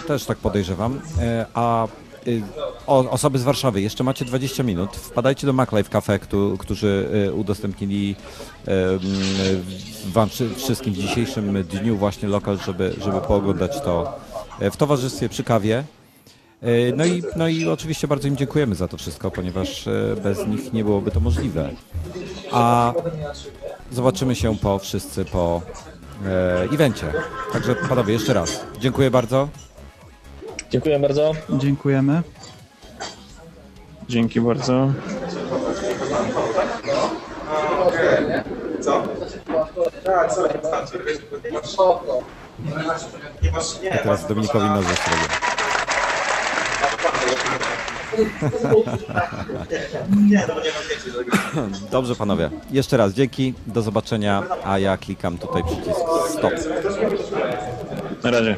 Też 0.08 0.26
tak 0.26 0.38
podejrzewam. 0.38 1.02
E, 1.22 1.46
A 1.54 1.88
y, 2.28 2.42
o, 2.88 3.10
osoby 3.10 3.40
z 3.40 3.44
Warszawy, 3.44 3.82
jeszcze 3.82 4.04
macie 4.04 4.26
20 4.26 4.64
minut. 4.64 4.96
Wpadajcie 4.96 5.48
do 5.48 5.54
MacLife 5.54 5.90
Cafe, 5.90 6.20
któ- 6.20 6.56
którzy 6.60 7.10
y, 7.28 7.34
udostępnili 7.34 8.16
wam 10.14 10.30
wszy- 10.30 10.56
wszystkim 10.56 10.94
w 10.94 10.98
dzisiejszym 10.98 11.64
dniu 11.64 11.98
właśnie 11.98 12.30
lokal, 12.30 12.58
żeby, 12.66 12.94
żeby 13.04 13.22
pooglądać 13.22 13.82
to 13.82 14.20
w 14.62 14.78
towarzystwie 14.78 15.30
przy 15.30 15.44
kawie. 15.44 15.84
E, 16.62 16.68
No 16.96 17.06
i, 17.06 17.24
no 17.36 17.48
i 17.48 17.68
oczywiście 17.68 18.08
bardzo 18.08 18.28
im 18.28 18.38
dziękujemy 18.38 18.76
za 18.76 18.88
to 18.88 18.98
wszystko, 18.98 19.32
ponieważ 19.32 19.88
e, 19.88 20.16
bez 20.24 20.48
nich 20.48 20.74
nie 20.74 20.84
byłoby 20.84 21.12
to 21.12 21.20
możliwe. 21.20 21.70
A 22.52 22.94
zobaczymy 23.92 24.36
się 24.36 24.58
po 24.58 24.80
wszyscy 24.80 25.26
po 25.26 25.62
e, 26.26 26.64
evencie. 26.74 27.14
Także 27.54 27.76
panowie, 27.76 28.14
jeszcze 28.14 28.34
raz 28.34 28.60
dziękuję 28.80 29.12
bardzo. 29.12 29.50
Dziękuję 30.72 31.00
bardzo. 31.00 31.32
Dziękujemy. 31.50 32.22
Dzięki 34.10 34.42
bardzo. 34.42 34.92
A 43.94 43.98
teraz 43.98 44.28
Dominikowi 44.28 44.66
nożę 44.66 44.88
zrobię. 44.88 45.28
Dobrze 51.92 52.16
panowie, 52.16 52.50
jeszcze 52.72 52.98
raz 52.98 53.14
dzięki, 53.14 53.54
do 53.68 53.82
zobaczenia, 53.82 54.44
a 54.64 54.80
ja 54.80 54.98
klikam 54.98 55.38
tutaj 55.38 55.64
przycisk 55.64 56.00
stop. 56.30 56.54
Na 58.24 58.32
razie. 58.32 58.56